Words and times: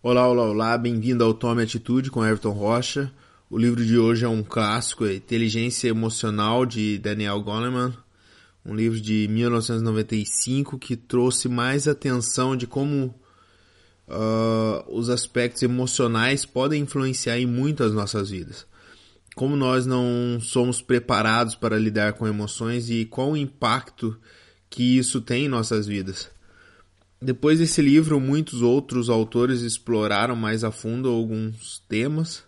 Olá, 0.00 0.28
olá, 0.28 0.44
olá, 0.44 0.78
bem-vindo 0.78 1.24
ao 1.24 1.34
Tome 1.34 1.60
Atitude 1.60 2.08
com 2.08 2.24
Everton 2.24 2.52
Rocha. 2.52 3.12
O 3.50 3.58
livro 3.58 3.84
de 3.84 3.98
hoje 3.98 4.24
é 4.24 4.28
um 4.28 4.44
clássico, 4.44 5.04
é 5.04 5.16
Inteligência 5.16 5.88
Emocional 5.88 6.64
de 6.64 6.98
Daniel 6.98 7.42
Goleman, 7.42 7.92
um 8.64 8.76
livro 8.76 9.00
de 9.00 9.26
1995 9.28 10.78
que 10.78 10.94
trouxe 10.94 11.48
mais 11.48 11.88
atenção 11.88 12.56
de 12.56 12.64
como 12.64 13.12
uh, 14.06 14.84
os 14.86 15.10
aspectos 15.10 15.62
emocionais 15.62 16.46
podem 16.46 16.82
influenciar 16.82 17.36
em 17.40 17.46
muito 17.46 17.82
as 17.82 17.92
nossas 17.92 18.30
vidas. 18.30 18.68
Como 19.34 19.56
nós 19.56 19.84
não 19.84 20.38
somos 20.40 20.80
preparados 20.80 21.56
para 21.56 21.76
lidar 21.76 22.12
com 22.12 22.24
emoções 22.24 22.88
e 22.88 23.04
qual 23.04 23.32
o 23.32 23.36
impacto 23.36 24.16
que 24.70 24.96
isso 24.96 25.20
tem 25.20 25.46
em 25.46 25.48
nossas 25.48 25.88
vidas. 25.88 26.30
Depois 27.20 27.58
desse 27.58 27.82
livro, 27.82 28.20
muitos 28.20 28.62
outros 28.62 29.08
autores 29.08 29.62
exploraram 29.62 30.36
mais 30.36 30.62
a 30.62 30.70
fundo 30.70 31.08
alguns 31.08 31.82
temas. 31.88 32.44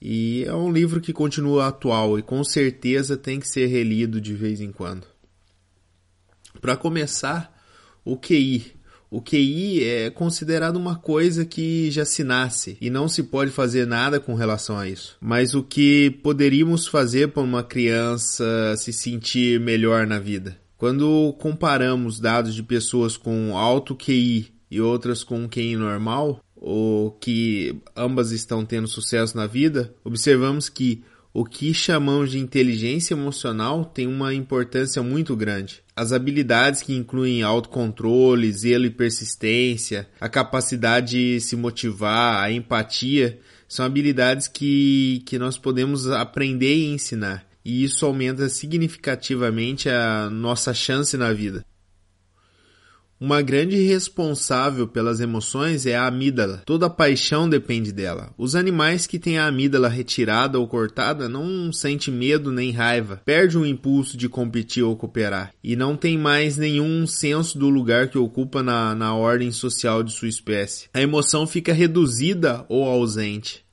E 0.00 0.44
é 0.44 0.54
um 0.54 0.72
livro 0.72 1.00
que 1.00 1.12
continua 1.12 1.68
atual 1.68 2.18
e 2.18 2.22
com 2.22 2.42
certeza 2.42 3.16
tem 3.16 3.38
que 3.38 3.48
ser 3.48 3.66
relido 3.66 4.20
de 4.20 4.34
vez 4.34 4.60
em 4.60 4.72
quando. 4.72 5.06
Para 6.60 6.76
começar, 6.76 7.54
o 8.04 8.16
QI. 8.16 8.72
O 9.10 9.22
QI 9.22 9.84
é 9.84 10.10
considerado 10.10 10.76
uma 10.76 10.96
coisa 10.96 11.44
que 11.44 11.90
já 11.90 12.04
se 12.04 12.24
nasce 12.24 12.76
e 12.80 12.90
não 12.90 13.06
se 13.06 13.22
pode 13.22 13.50
fazer 13.50 13.86
nada 13.86 14.18
com 14.18 14.34
relação 14.34 14.76
a 14.76 14.88
isso. 14.88 15.16
Mas 15.20 15.54
o 15.54 15.62
que 15.62 16.10
poderíamos 16.22 16.86
fazer 16.86 17.28
para 17.28 17.42
uma 17.42 17.62
criança 17.62 18.74
se 18.76 18.92
sentir 18.92 19.60
melhor 19.60 20.06
na 20.06 20.18
vida? 20.18 20.58
Quando 20.84 21.34
comparamos 21.38 22.20
dados 22.20 22.54
de 22.54 22.62
pessoas 22.62 23.16
com 23.16 23.56
alto 23.56 23.96
QI 23.96 24.52
e 24.70 24.82
outras 24.82 25.24
com 25.24 25.48
QI 25.48 25.76
normal, 25.76 26.44
ou 26.54 27.10
que 27.12 27.80
ambas 27.96 28.32
estão 28.32 28.66
tendo 28.66 28.86
sucesso 28.86 29.34
na 29.34 29.46
vida, 29.46 29.94
observamos 30.04 30.68
que 30.68 31.02
o 31.32 31.42
que 31.42 31.72
chamamos 31.72 32.32
de 32.32 32.38
inteligência 32.38 33.14
emocional 33.14 33.86
tem 33.86 34.06
uma 34.06 34.34
importância 34.34 35.02
muito 35.02 35.34
grande. 35.34 35.82
As 35.96 36.12
habilidades 36.12 36.82
que 36.82 36.94
incluem 36.94 37.42
autocontrole, 37.42 38.52
zelo 38.52 38.84
e 38.84 38.90
persistência, 38.90 40.06
a 40.20 40.28
capacidade 40.28 41.12
de 41.12 41.40
se 41.40 41.56
motivar, 41.56 42.44
a 42.44 42.52
empatia, 42.52 43.38
são 43.66 43.86
habilidades 43.86 44.48
que, 44.48 45.22
que 45.24 45.38
nós 45.38 45.56
podemos 45.56 46.10
aprender 46.10 46.76
e 46.76 46.92
ensinar 46.92 47.53
e 47.64 47.84
isso 47.84 48.04
aumenta 48.04 48.48
significativamente 48.48 49.88
a 49.88 50.28
nossa 50.30 50.74
chance 50.74 51.16
na 51.16 51.32
vida. 51.32 51.64
Uma 53.20 53.40
grande 53.40 53.76
responsável 53.86 54.88
pelas 54.88 55.20
emoções 55.20 55.86
é 55.86 55.96
a 55.96 56.06
amígdala. 56.06 56.62
Toda 56.66 56.90
paixão 56.90 57.48
depende 57.48 57.92
dela. 57.92 58.34
Os 58.36 58.54
animais 58.54 59.06
que 59.06 59.18
têm 59.18 59.38
a 59.38 59.46
amígdala 59.46 59.88
retirada 59.88 60.58
ou 60.58 60.66
cortada 60.66 61.28
não 61.28 61.72
sentem 61.72 62.12
medo 62.12 62.52
nem 62.52 62.70
raiva, 62.70 63.22
perde 63.24 63.56
o 63.56 63.64
impulso 63.64 64.16
de 64.16 64.28
competir 64.28 64.82
ou 64.82 64.94
cooperar 64.94 65.52
e 65.62 65.74
não 65.74 65.96
tem 65.96 66.18
mais 66.18 66.58
nenhum 66.58 67.06
senso 67.06 67.56
do 67.56 67.70
lugar 67.70 68.08
que 68.08 68.18
ocupa 68.18 68.62
na, 68.62 68.94
na 68.94 69.14
ordem 69.14 69.50
social 69.52 70.02
de 70.02 70.12
sua 70.12 70.28
espécie. 70.28 70.88
A 70.92 71.00
emoção 71.00 71.46
fica 71.46 71.72
reduzida 71.72 72.66
ou 72.68 72.84
ausente. 72.84 73.63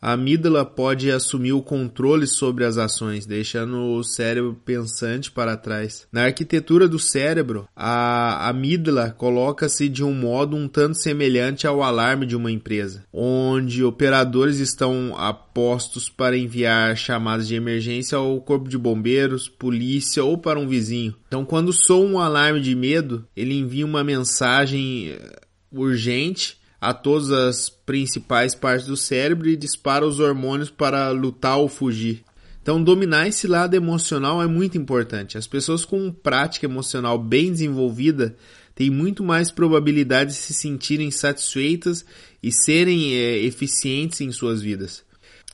A 0.00 0.12
amígdala 0.12 0.64
pode 0.64 1.10
assumir 1.10 1.52
o 1.52 1.62
controle 1.62 2.26
sobre 2.26 2.64
as 2.64 2.78
ações, 2.78 3.26
deixando 3.26 3.96
o 3.96 4.04
cérebro 4.04 4.56
pensante 4.64 5.30
para 5.30 5.56
trás. 5.56 6.06
Na 6.12 6.24
arquitetura 6.24 6.86
do 6.86 6.98
cérebro, 6.98 7.68
a 7.74 8.48
amígdala 8.48 9.10
coloca-se 9.10 9.88
de 9.88 10.04
um 10.04 10.14
modo 10.14 10.56
um 10.56 10.68
tanto 10.68 10.96
semelhante 10.98 11.66
ao 11.66 11.82
alarme 11.82 12.26
de 12.26 12.36
uma 12.36 12.50
empresa, 12.50 13.04
onde 13.12 13.82
operadores 13.82 14.58
estão 14.58 15.16
apostos 15.16 16.08
para 16.08 16.38
enviar 16.38 16.96
chamadas 16.96 17.48
de 17.48 17.56
emergência 17.56 18.16
ao 18.16 18.40
corpo 18.40 18.68
de 18.68 18.78
bombeiros, 18.78 19.48
polícia 19.48 20.22
ou 20.22 20.38
para 20.38 20.60
um 20.60 20.68
vizinho. 20.68 21.14
Então, 21.26 21.44
quando 21.44 21.72
soa 21.72 22.06
um 22.06 22.20
alarme 22.20 22.60
de 22.60 22.74
medo, 22.74 23.26
ele 23.36 23.58
envia 23.58 23.84
uma 23.84 24.04
mensagem 24.04 25.08
eh, 25.08 25.40
urgente 25.72 26.57
a 26.80 26.94
todas 26.94 27.30
as 27.30 27.68
principais 27.68 28.54
partes 28.54 28.86
do 28.86 28.96
cérebro 28.96 29.48
e 29.48 29.56
dispara 29.56 30.06
os 30.06 30.20
hormônios 30.20 30.70
para 30.70 31.10
lutar 31.10 31.58
ou 31.58 31.68
fugir. 31.68 32.22
Então, 32.62 32.82
dominar 32.82 33.26
esse 33.26 33.46
lado 33.46 33.74
emocional 33.74 34.42
é 34.42 34.46
muito 34.46 34.76
importante. 34.76 35.38
As 35.38 35.46
pessoas 35.46 35.84
com 35.84 36.12
prática 36.12 36.66
emocional 36.66 37.18
bem 37.18 37.50
desenvolvida 37.50 38.36
têm 38.74 38.90
muito 38.90 39.24
mais 39.24 39.50
probabilidade 39.50 40.32
de 40.32 40.36
se 40.36 40.52
sentirem 40.52 41.10
satisfeitas 41.10 42.04
e 42.42 42.52
serem 42.52 43.14
é, 43.14 43.38
eficientes 43.38 44.20
em 44.20 44.30
suas 44.30 44.60
vidas. 44.60 45.02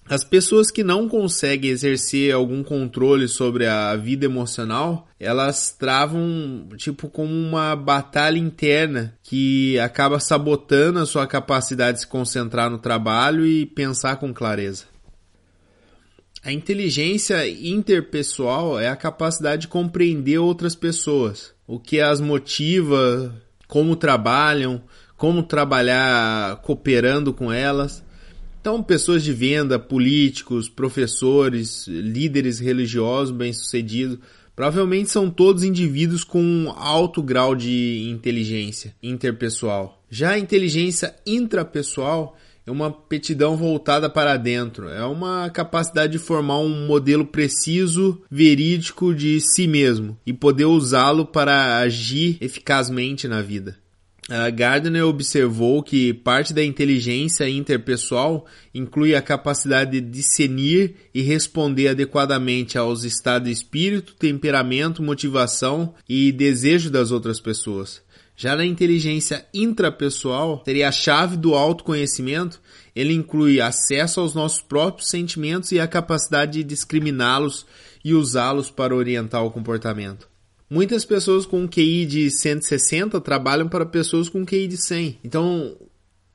As 0.07 0.23
pessoas 0.23 0.71
que 0.71 0.85
não 0.85 1.09
conseguem 1.09 1.71
exercer 1.71 2.35
algum 2.35 2.63
controle 2.63 3.27
sobre 3.27 3.67
a 3.67 3.97
vida 3.97 4.27
emocional, 4.27 5.09
elas 5.19 5.71
travam 5.71 6.69
tipo 6.77 7.09
como 7.09 7.33
uma 7.33 7.75
batalha 7.75 8.39
interna 8.39 9.17
que 9.23 9.79
acaba 9.79 10.21
sabotando 10.21 10.99
a 10.99 11.07
sua 11.07 11.27
capacidade 11.27 11.97
de 11.97 12.01
se 12.03 12.07
concentrar 12.07 12.69
no 12.69 12.79
trabalho 12.79 13.47
e 13.47 13.65
pensar 13.65 14.17
com 14.17 14.33
clareza. 14.33 14.85
A 16.45 16.53
inteligência 16.53 17.49
interpessoal 17.49 18.79
é 18.79 18.89
a 18.89 18.97
capacidade 18.97 19.63
de 19.63 19.69
compreender 19.69 20.37
outras 20.37 20.75
pessoas, 20.75 21.55
o 21.67 21.81
que 21.81 22.03
as 22.03 22.21
motiva, 22.21 23.35
como 23.67 23.97
trabalham, 23.97 24.83
como 25.17 25.43
trabalhar 25.43 26.57
cooperando 26.57 27.33
com 27.33 27.51
elas. 27.51 28.04
Então, 28.65 28.83
pessoas 28.83 29.23
de 29.23 29.31
venda, 29.31 29.79
políticos, 29.79 30.71
professores, 30.71 31.87
líderes 31.87 32.59
religiosos 32.59 33.31
bem-sucedidos, 33.31 34.19
provavelmente 34.57 35.11
são 35.11 35.29
todos 35.29 35.63
indivíduos 35.63 36.25
com 36.25 36.43
um 36.43 36.71
alto 36.71 37.23
grau 37.23 37.55
de 37.55 38.09
inteligência 38.09 38.97
interpessoal. 39.03 40.03
Já 40.09 40.31
a 40.31 40.39
inteligência 40.39 41.15
intrapessoal 41.27 42.39
é 42.67 42.71
uma 42.71 42.91
petidão 42.91 43.55
voltada 43.55 44.09
para 44.09 44.35
dentro, 44.39 44.89
é 44.89 45.05
uma 45.05 45.51
capacidade 45.51 46.13
de 46.13 46.19
formar 46.19 46.61
um 46.61 46.87
modelo 46.87 47.27
preciso, 47.27 48.23
verídico 48.31 49.15
de 49.15 49.43
si 49.43 49.67
mesmo 49.67 50.17
e 50.25 50.33
poder 50.33 50.65
usá-lo 50.65 51.27
para 51.27 51.81
agir 51.81 52.39
eficazmente 52.41 53.29
na 53.29 53.43
vida. 53.43 53.77
Uh, 54.27 54.51
Gardner 54.55 55.07
observou 55.07 55.83
que 55.83 56.15
parte 56.15 56.55
da 56.55 56.65
inteligência 56.65 57.47
interpessoal 57.47 58.47
inclui 58.75 59.15
a 59.15 59.21
capacidade 59.21 60.01
de 60.01 60.01
discernir 60.01 60.95
e 61.13 61.21
responder 61.21 61.89
adequadamente 61.89 62.79
aos 62.79 63.05
estados 63.05 63.49
de 63.49 63.53
espírito, 63.53 64.15
temperamento, 64.15 65.03
motivação 65.03 65.95
e 66.09 66.33
desejo 66.33 66.91
das 66.91 67.11
outras 67.11 67.39
pessoas. 67.39 68.03
Já 68.35 68.57
na 68.57 68.65
inteligência 68.65 69.47
intrapessoal, 69.53 70.63
seria 70.65 70.89
a 70.89 70.93
chave 70.93 71.37
do 71.37 71.55
autoconhecimento, 71.55 72.61
ele 72.97 73.13
inclui 73.13 73.61
acesso 73.61 74.21
aos 74.21 74.35
nossos 74.35 74.63
próprios 74.63 75.11
sentimentos 75.11 75.71
e 75.71 75.79
a 75.79 75.87
capacidade 75.87 76.53
de 76.53 76.65
discriminá-los 76.65 77.67
e 78.03 78.15
usá-los 78.15 78.71
para 78.71 78.97
orientar 78.97 79.45
o 79.45 79.51
comportamento. 79.51 80.34
Muitas 80.75 81.05
pessoas 81.05 81.47
com 81.47 81.69
QI 81.69 82.05
de 82.05 82.29
160 82.29 83.21
trabalham 83.21 83.69
para 83.69 83.87
pessoas 83.87 84.29
com 84.29 84.45
QI 84.45 84.67
de 84.67 84.77
100. 84.77 85.21
Então, 85.23 85.77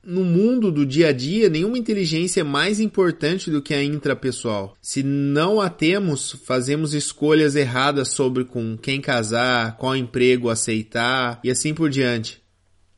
no 0.02 0.24
mundo 0.24 0.72
do 0.72 0.86
dia 0.86 1.08
a 1.08 1.12
dia, 1.12 1.50
nenhuma 1.50 1.76
inteligência 1.76 2.40
é 2.40 2.42
mais 2.42 2.80
importante 2.80 3.50
do 3.50 3.60
que 3.60 3.74
a 3.74 3.84
intrapessoal. 3.84 4.74
Se 4.80 5.02
não 5.02 5.60
a 5.60 5.68
temos, 5.68 6.32
fazemos 6.46 6.94
escolhas 6.94 7.54
erradas 7.54 8.12
sobre 8.12 8.46
com 8.46 8.78
quem 8.78 8.98
casar, 8.98 9.76
qual 9.76 9.94
emprego 9.94 10.48
aceitar 10.48 11.38
e 11.44 11.50
assim 11.50 11.74
por 11.74 11.90
diante. 11.90 12.40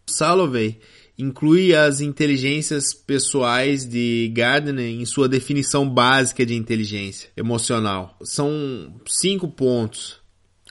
Salovey 0.06 0.78
inclui 1.18 1.74
as 1.74 2.00
inteligências 2.00 2.94
pessoais 2.94 3.84
de 3.84 4.32
Gardner 4.32 4.84
em 4.84 5.04
sua 5.04 5.28
definição 5.28 5.90
básica 5.90 6.46
de 6.46 6.54
inteligência 6.54 7.30
emocional. 7.36 8.16
São 8.22 8.94
cinco 9.08 9.48
pontos. 9.48 10.21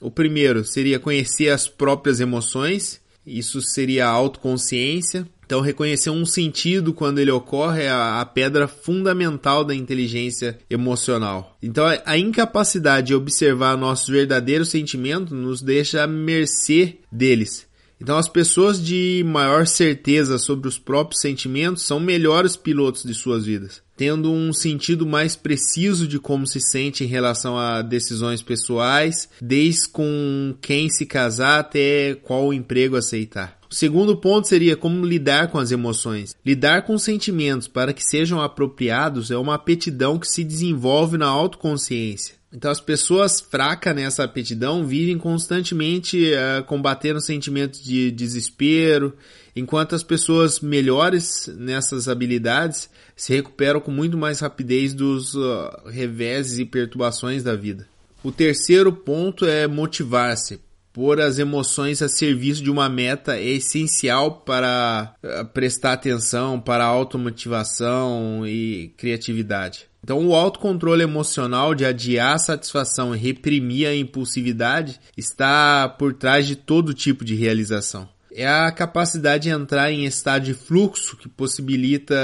O 0.01 0.09
primeiro 0.09 0.65
seria 0.65 1.00
conhecer 1.00 1.50
as 1.50 1.68
próprias 1.68 2.19
emoções, 2.19 3.00
isso 3.25 3.62
seria 3.62 4.07
a 4.07 4.09
autoconsciência. 4.09 5.27
Então, 5.45 5.62
reconhecer 5.62 6.09
um 6.09 6.25
sentido 6.25 6.94
quando 6.94 7.19
ele 7.19 7.30
ocorre 7.30 7.83
é 7.83 7.92
a, 7.92 8.25
pedra 8.25 8.68
fundamental 8.68 9.63
da 9.63 9.75
inteligência 9.75 10.57
emocional. 10.69 11.57
Então, 11.62 11.86
a 12.06 12.18
incapacidade 12.18 13.07
de 13.07 13.15
observar 13.15 13.77
nossos 13.77 14.07
verdadeiros 14.07 14.69
sentimentos 14.69 15.33
nos 15.33 15.62
deixa 15.62 16.03
à 16.03 16.07
mercê 16.07 17.00
deles. 17.12 17.68
Então, 18.00 18.18
as 18.18 18.27
pessoas 18.27 18.83
de 18.83 19.24
maior 19.27 19.68
certeza 19.68 20.39
sobre 20.39 20.68
os 20.68 20.80
próprios 20.80 21.21
sentimentos 21.21 21.83
são 21.83 22.00
melhores 22.00 22.56
pilotos 22.56 23.03
de 23.03 23.13
suas 23.13 23.45
vidas, 23.45 23.83
tendo 24.01 24.31
um 24.31 24.51
sentido 24.51 25.06
mais 25.06 25.36
preciso 25.36 26.07
de 26.07 26.18
como 26.18 26.48
se 26.48 26.59
sente 26.59 27.03
em 27.03 27.07
relação 27.07 27.56
a 27.56 27.83
decisões 27.83 28.42
pessoais, 28.42 29.30
desde 29.39 29.89
com 29.89 30.56
quem 30.59 30.89
se 30.89 31.06
casar 31.06 31.59
até 31.59 32.15
qual 32.15 32.51
emprego 32.51 32.95
aceitar. 32.95 33.59
O 33.69 33.75
segundo 33.75 34.18
ponto 34.18 34.48
seria 34.48 34.75
como 34.75 35.06
lidar 35.06 35.50
com 35.51 35.59
as 35.59 35.71
emoções. 35.71 36.36
Lidar 36.44 36.81
com 36.81 36.98
sentimentos 36.98 37.68
para 37.68 37.94
que 37.94 38.03
sejam 38.03 38.42
apropriados 38.42 39.30
é 39.30 39.38
uma 39.38 39.53
aptidão 39.53 40.18
que 40.18 40.27
se 40.27 40.44
desenvolve 40.44 41.15
na 41.15 41.27
autoconsciência. 41.27 42.42
Então 42.51 42.71
as 42.71 42.81
pessoas 42.81 43.39
fracas 43.39 43.95
nessa 43.95 44.24
aptidão 44.24 44.83
vivem 44.83 45.18
constantemente 45.19 46.31
uh, 46.33 46.63
combatendo 46.63 47.21
sentimentos 47.21 47.81
de 47.83 48.09
desespero, 48.09 49.15
enquanto 49.56 49.95
as 49.95 50.03
pessoas 50.03 50.59
melhores 50.59 51.48
nessas 51.57 52.07
habilidades 52.07 52.89
se 53.15 53.33
recuperam 53.33 53.80
com 53.80 53.92
muito 53.92 54.18
mais 54.18 54.39
rapidez 54.39 54.94
dos 54.94 55.36
uh, 55.36 55.69
reveses 55.88 56.59
e 56.59 56.65
perturbações 56.65 57.44
da 57.44 57.56
vida. 57.56 57.88
O 58.24 58.31
terceiro 58.31 58.94
ponto 58.94 59.45
é 59.45 59.68
motivar-se. 59.68 60.59
Pôr 60.94 61.21
as 61.21 61.39
emoções 61.39 62.01
a 62.01 62.09
serviço 62.09 62.62
de 62.62 62.69
uma 62.69 62.89
meta 62.89 63.38
é 63.38 63.51
essencial 63.51 64.42
para 64.42 65.15
uh, 65.24 65.45
prestar 65.45 65.94
atenção, 65.94 66.59
para 66.59 66.83
automotivação 66.83 68.45
e 68.45 68.94
criatividade. 68.98 69.89
Então, 70.03 70.27
o 70.27 70.36
autocontrole 70.36 71.03
emocional 71.03 71.75
de 71.75 71.86
adiar 71.86 72.33
a 72.33 72.39
satisfação 72.39 73.15
e 73.15 73.19
reprimir 73.19 73.88
a 73.88 73.95
impulsividade 73.95 75.00
está 75.15 75.88
por 75.88 76.13
trás 76.13 76.48
de 76.48 76.56
todo 76.56 76.94
tipo 76.94 77.24
de 77.24 77.36
realização. 77.36 78.09
É 78.33 78.47
a 78.47 78.71
capacidade 78.71 79.43
de 79.43 79.49
entrar 79.49 79.91
em 79.91 80.05
estado 80.05 80.45
de 80.45 80.53
fluxo 80.53 81.17
que 81.17 81.27
possibilita 81.27 82.15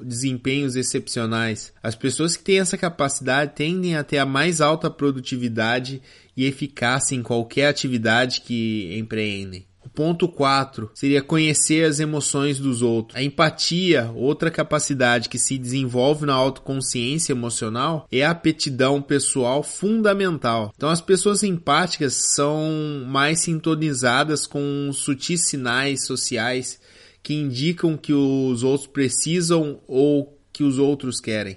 desempenhos 0.00 0.76
excepcionais. 0.76 1.72
As 1.82 1.96
pessoas 1.96 2.36
que 2.36 2.44
têm 2.44 2.60
essa 2.60 2.78
capacidade 2.78 3.54
tendem 3.56 3.96
a 3.96 4.04
ter 4.04 4.18
a 4.18 4.26
mais 4.26 4.60
alta 4.60 4.88
produtividade 4.88 6.00
e 6.36 6.44
eficácia 6.44 7.16
em 7.16 7.22
qualquer 7.22 7.66
atividade 7.66 8.42
que 8.42 8.96
empreendem. 8.96 9.66
Ponto 9.94 10.28
4 10.28 10.90
seria 10.94 11.22
conhecer 11.22 11.84
as 11.84 12.00
emoções 12.00 12.58
dos 12.58 12.82
outros. 12.82 13.16
A 13.16 13.22
empatia, 13.22 14.10
outra 14.14 14.50
capacidade 14.50 15.28
que 15.28 15.38
se 15.38 15.58
desenvolve 15.58 16.26
na 16.26 16.34
autoconsciência 16.34 17.32
emocional, 17.32 18.06
é 18.12 18.24
a 18.24 18.30
aptidão 18.30 19.02
pessoal 19.02 19.62
fundamental. 19.62 20.72
Então, 20.76 20.88
as 20.88 21.00
pessoas 21.00 21.42
empáticas 21.42 22.14
são 22.34 23.04
mais 23.06 23.40
sintonizadas 23.40 24.46
com 24.46 24.90
sutis 24.92 25.48
sinais 25.48 26.06
sociais 26.06 26.78
que 27.22 27.34
indicam 27.34 27.96
que 27.96 28.12
os 28.12 28.62
outros 28.62 28.86
precisam 28.86 29.80
ou 29.86 30.38
que 30.52 30.62
os 30.62 30.78
outros 30.78 31.20
querem. 31.20 31.56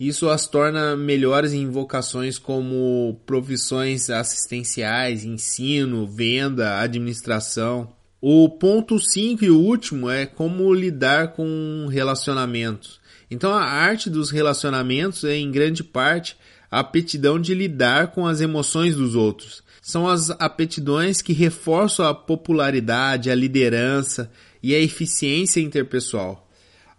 Isso 0.00 0.30
as 0.30 0.46
torna 0.48 0.96
melhores 0.96 1.52
em 1.52 1.68
vocações 1.68 2.38
como 2.38 3.20
profissões 3.26 4.08
assistenciais, 4.08 5.26
ensino, 5.26 6.06
venda, 6.06 6.80
administração. 6.80 7.92
O 8.18 8.48
ponto 8.48 8.98
5 8.98 9.44
e 9.44 9.50
último 9.50 10.08
é 10.08 10.24
como 10.24 10.72
lidar 10.72 11.34
com 11.34 11.86
relacionamentos. 11.90 12.98
Então 13.30 13.52
a 13.52 13.62
arte 13.62 14.08
dos 14.08 14.30
relacionamentos 14.30 15.22
é 15.24 15.36
em 15.36 15.50
grande 15.50 15.84
parte 15.84 16.34
a 16.70 16.80
aptidão 16.80 17.38
de 17.38 17.52
lidar 17.52 18.08
com 18.12 18.26
as 18.26 18.40
emoções 18.40 18.96
dos 18.96 19.14
outros. 19.14 19.62
São 19.82 20.08
as 20.08 20.30
aptidões 20.30 21.20
que 21.20 21.34
reforçam 21.34 22.06
a 22.06 22.14
popularidade, 22.14 23.30
a 23.30 23.34
liderança 23.34 24.30
e 24.62 24.74
a 24.74 24.78
eficiência 24.78 25.60
interpessoal. 25.60 26.49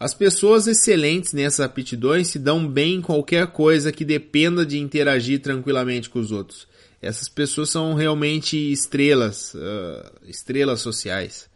As 0.02 0.16
pessoas 0.16 0.66
excelentes 0.66 1.32
nessas 1.32 1.60
aptidões 1.60 2.30
se 2.30 2.40
dão 2.40 2.68
bem 2.68 2.96
em 2.96 3.02
qualquer 3.04 3.46
coisa 3.52 3.92
que 3.92 4.04
dependa 4.04 4.66
de 4.66 4.80
interagir 4.80 5.40
tranquilamente 5.44 6.10
com 6.10 6.18
os 6.18 6.32
outros. 6.32 6.68
Essas 7.00 7.30
pessoas 7.30 7.70
são 7.70 7.94
realmente 7.94 8.58
estrelas, 8.58 9.54
uh, 9.54 10.12
estrelas 10.28 10.82
sociais. 10.82 11.48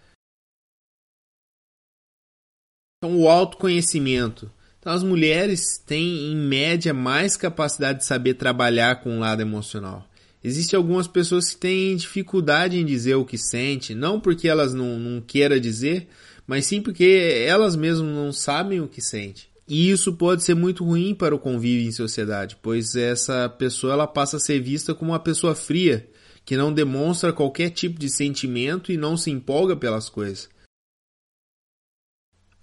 Então, 2.99 3.17
o 3.17 3.27
autoconhecimento. 3.27 4.51
Então, 4.77 4.93
as 4.93 5.01
mulheres 5.01 5.79
têm, 5.83 6.31
em 6.31 6.35
média, 6.35 6.93
mais 6.93 7.35
capacidade 7.35 8.01
de 8.01 8.05
saber 8.05 8.35
trabalhar 8.35 9.01
com 9.01 9.17
o 9.17 9.19
lado 9.21 9.41
emocional. 9.41 10.07
Existem 10.43 10.77
algumas 10.77 11.07
pessoas 11.07 11.49
que 11.49 11.57
têm 11.57 11.95
dificuldade 11.95 12.77
em 12.77 12.85
dizer 12.85 13.15
o 13.15 13.25
que 13.25 13.39
sente, 13.39 13.95
não 13.95 14.19
porque 14.19 14.47
elas 14.47 14.71
não, 14.71 14.99
não 14.99 15.19
queiram 15.19 15.59
dizer, 15.59 16.07
mas 16.47 16.65
sim 16.65 16.81
porque 16.81 17.45
elas 17.47 17.75
mesmas 17.75 18.13
não 18.13 18.31
sabem 18.31 18.81
o 18.81 18.87
que 18.87 19.01
sente. 19.01 19.49
E 19.67 19.89
isso 19.89 20.13
pode 20.13 20.43
ser 20.43 20.53
muito 20.53 20.83
ruim 20.85 21.15
para 21.15 21.33
o 21.33 21.39
convívio 21.39 21.87
em 21.87 21.91
sociedade, 21.91 22.55
pois 22.61 22.95
essa 22.95 23.49
pessoa 23.49 23.93
ela 23.93 24.07
passa 24.07 24.37
a 24.37 24.39
ser 24.39 24.61
vista 24.61 24.93
como 24.93 25.11
uma 25.11 25.19
pessoa 25.19 25.55
fria, 25.55 26.07
que 26.45 26.55
não 26.55 26.71
demonstra 26.71 27.33
qualquer 27.33 27.71
tipo 27.71 27.99
de 27.99 28.07
sentimento 28.07 28.91
e 28.91 28.97
não 28.97 29.17
se 29.17 29.31
empolga 29.31 29.75
pelas 29.75 30.07
coisas. 30.07 30.47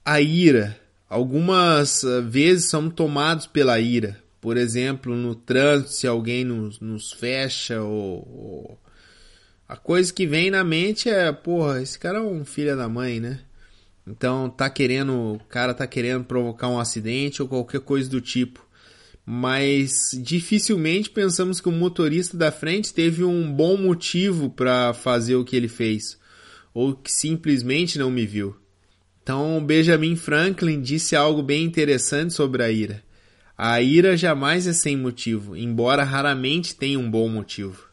A 0.04 0.20
ira. 0.20 0.80
Algumas 1.08 2.04
eh, 2.04 2.20
vezes 2.22 2.70
somos 2.70 2.94
tomados 2.94 3.46
pela 3.46 3.78
ira. 3.78 4.22
Por 4.40 4.56
exemplo, 4.56 5.14
no 5.14 5.34
trânsito, 5.34 5.92
se 5.92 6.06
alguém 6.06 6.44
nos, 6.44 6.80
nos 6.80 7.12
fecha 7.12 7.82
ou, 7.82 8.26
ou... 8.28 8.78
A 9.68 9.76
coisa 9.76 10.12
que 10.12 10.26
vem 10.26 10.50
na 10.50 10.64
mente 10.64 11.08
é, 11.08 11.30
porra, 11.32 11.82
esse 11.82 11.98
cara 11.98 12.18
é 12.18 12.22
um 12.22 12.44
filho 12.44 12.76
da 12.76 12.88
mãe, 12.88 13.20
né? 13.20 13.40
Então 14.06 14.50
tá 14.50 14.68
querendo, 14.68 15.34
o 15.34 15.38
cara 15.48 15.72
tá 15.72 15.86
querendo 15.86 16.24
provocar 16.24 16.68
um 16.68 16.78
acidente 16.78 17.40
ou 17.40 17.48
qualquer 17.48 17.80
coisa 17.80 18.10
do 18.10 18.20
tipo. 18.20 18.66
Mas 19.24 20.10
dificilmente 20.20 21.08
pensamos 21.08 21.60
que 21.60 21.68
o 21.68 21.72
motorista 21.72 22.36
da 22.36 22.50
frente 22.50 22.92
teve 22.92 23.22
um 23.22 23.52
bom 23.52 23.76
motivo 23.76 24.50
para 24.50 24.92
fazer 24.92 25.36
o 25.36 25.44
que 25.44 25.54
ele 25.54 25.68
fez, 25.68 26.18
ou 26.74 26.96
que 26.96 27.12
simplesmente 27.12 27.98
não 27.98 28.10
me 28.10 28.26
viu. 28.26 28.56
Então 29.22 29.64
Benjamin 29.64 30.16
Franklin 30.16 30.80
disse 30.80 31.14
algo 31.14 31.40
bem 31.40 31.64
interessante 31.64 32.32
sobre 32.32 32.64
a 32.64 32.70
ira. 32.70 33.04
A 33.56 33.80
ira 33.80 34.16
jamais 34.16 34.66
é 34.66 34.72
sem 34.72 34.96
motivo, 34.96 35.56
embora 35.56 36.02
raramente 36.02 36.74
tenha 36.74 36.98
um 36.98 37.08
bom 37.08 37.28
motivo. 37.28 37.92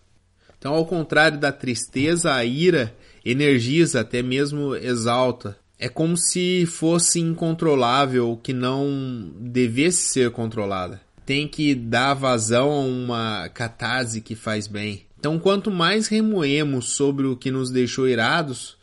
Então, 0.57 0.73
ao 0.73 0.85
contrário 0.85 1.39
da 1.39 1.51
tristeza, 1.51 2.33
a 2.33 2.43
ira 2.43 2.95
energiza, 3.23 4.01
até 4.01 4.23
mesmo 4.23 4.75
exalta, 4.75 5.58
é 5.79 5.87
como 5.87 6.17
se 6.17 6.65
fosse 6.65 7.19
incontrolável, 7.21 8.37
que 8.43 8.51
não 8.51 9.31
devesse 9.39 10.11
ser 10.11 10.29
controlada. 10.31 10.99
Tem 11.25 11.47
que 11.47 11.73
dar 11.73 12.13
vazão 12.13 12.69
a 12.69 12.79
uma 12.79 13.49
catarse 13.49 14.19
que 14.19 14.35
faz 14.35 14.67
bem. 14.67 15.05
Então, 15.17 15.39
quanto 15.39 15.71
mais 15.71 16.07
remoemos 16.07 16.89
sobre 16.89 17.27
o 17.27 17.37
que 17.37 17.49
nos 17.49 17.71
deixou 17.71 18.09
irados, 18.09 18.77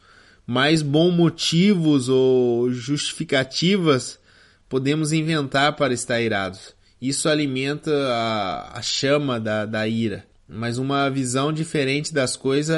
mais 0.47 0.81
bons 0.81 1.13
motivos 1.13 2.09
ou 2.09 2.73
justificativas 2.73 4.19
podemos 4.69 5.13
inventar 5.13 5.77
para 5.77 5.93
estar 5.93 6.21
irados. 6.21 6.75
Isso 7.01 7.29
alimenta 7.29 7.91
a, 7.93 8.79
a 8.79 8.83
chama 8.83 9.39
da, 9.39 9.67
da 9.67 9.87
ira. 9.87 10.25
Mas 10.49 10.79
uma 10.79 11.11
visão 11.11 11.53
diferente 11.53 12.15
das 12.15 12.37
coisas 12.37 12.77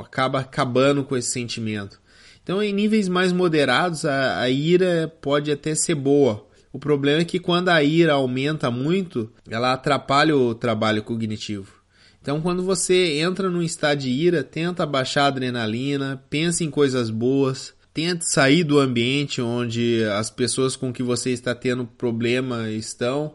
acaba 0.00 0.40
acabando 0.40 1.04
com 1.04 1.16
esse 1.16 1.30
sentimento. 1.30 2.00
Então, 2.42 2.62
em 2.62 2.72
níveis 2.72 3.08
mais 3.08 3.32
moderados, 3.32 4.04
a, 4.04 4.40
a 4.40 4.50
ira 4.50 5.12
pode 5.20 5.50
até 5.50 5.74
ser 5.74 5.94
boa. 5.94 6.46
O 6.72 6.78
problema 6.78 7.20
é 7.20 7.24
que 7.24 7.38
quando 7.38 7.68
a 7.68 7.82
ira 7.82 8.14
aumenta 8.14 8.70
muito, 8.70 9.30
ela 9.48 9.72
atrapalha 9.72 10.36
o 10.36 10.54
trabalho 10.54 11.02
cognitivo. 11.02 11.82
Então, 12.20 12.40
quando 12.40 12.62
você 12.62 13.18
entra 13.18 13.50
num 13.50 13.62
estado 13.62 13.98
de 13.98 14.08
ira, 14.08 14.42
tenta 14.42 14.86
baixar 14.86 15.24
a 15.24 15.26
adrenalina, 15.26 16.24
pense 16.30 16.64
em 16.64 16.70
coisas 16.70 17.10
boas, 17.10 17.74
tente 17.92 18.30
sair 18.30 18.64
do 18.64 18.78
ambiente 18.78 19.42
onde 19.42 20.04
as 20.04 20.30
pessoas 20.30 20.76
com 20.76 20.92
que 20.92 21.02
você 21.02 21.30
está 21.30 21.54
tendo 21.54 21.84
problema 21.84 22.70
estão. 22.70 23.34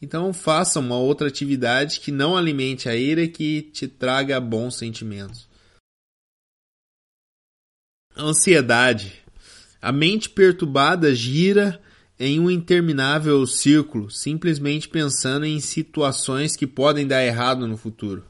Então, 0.00 0.32
faça 0.32 0.80
uma 0.80 0.96
outra 0.96 1.28
atividade 1.28 2.00
que 2.00 2.10
não 2.10 2.36
alimente 2.36 2.88
a 2.88 2.96
ira 2.96 3.22
e 3.22 3.28
que 3.28 3.62
te 3.62 3.86
traga 3.86 4.40
bons 4.40 4.76
sentimentos. 4.76 5.46
Ansiedade. 8.16 9.22
A 9.80 9.90
mente 9.90 10.28
perturbada 10.28 11.14
gira 11.14 11.80
em 12.18 12.38
um 12.38 12.50
interminável 12.50 13.46
círculo, 13.46 14.10
simplesmente 14.10 14.88
pensando 14.88 15.46
em 15.46 15.58
situações 15.60 16.54
que 16.54 16.66
podem 16.66 17.06
dar 17.06 17.24
errado 17.24 17.66
no 17.66 17.76
futuro. 17.76 18.22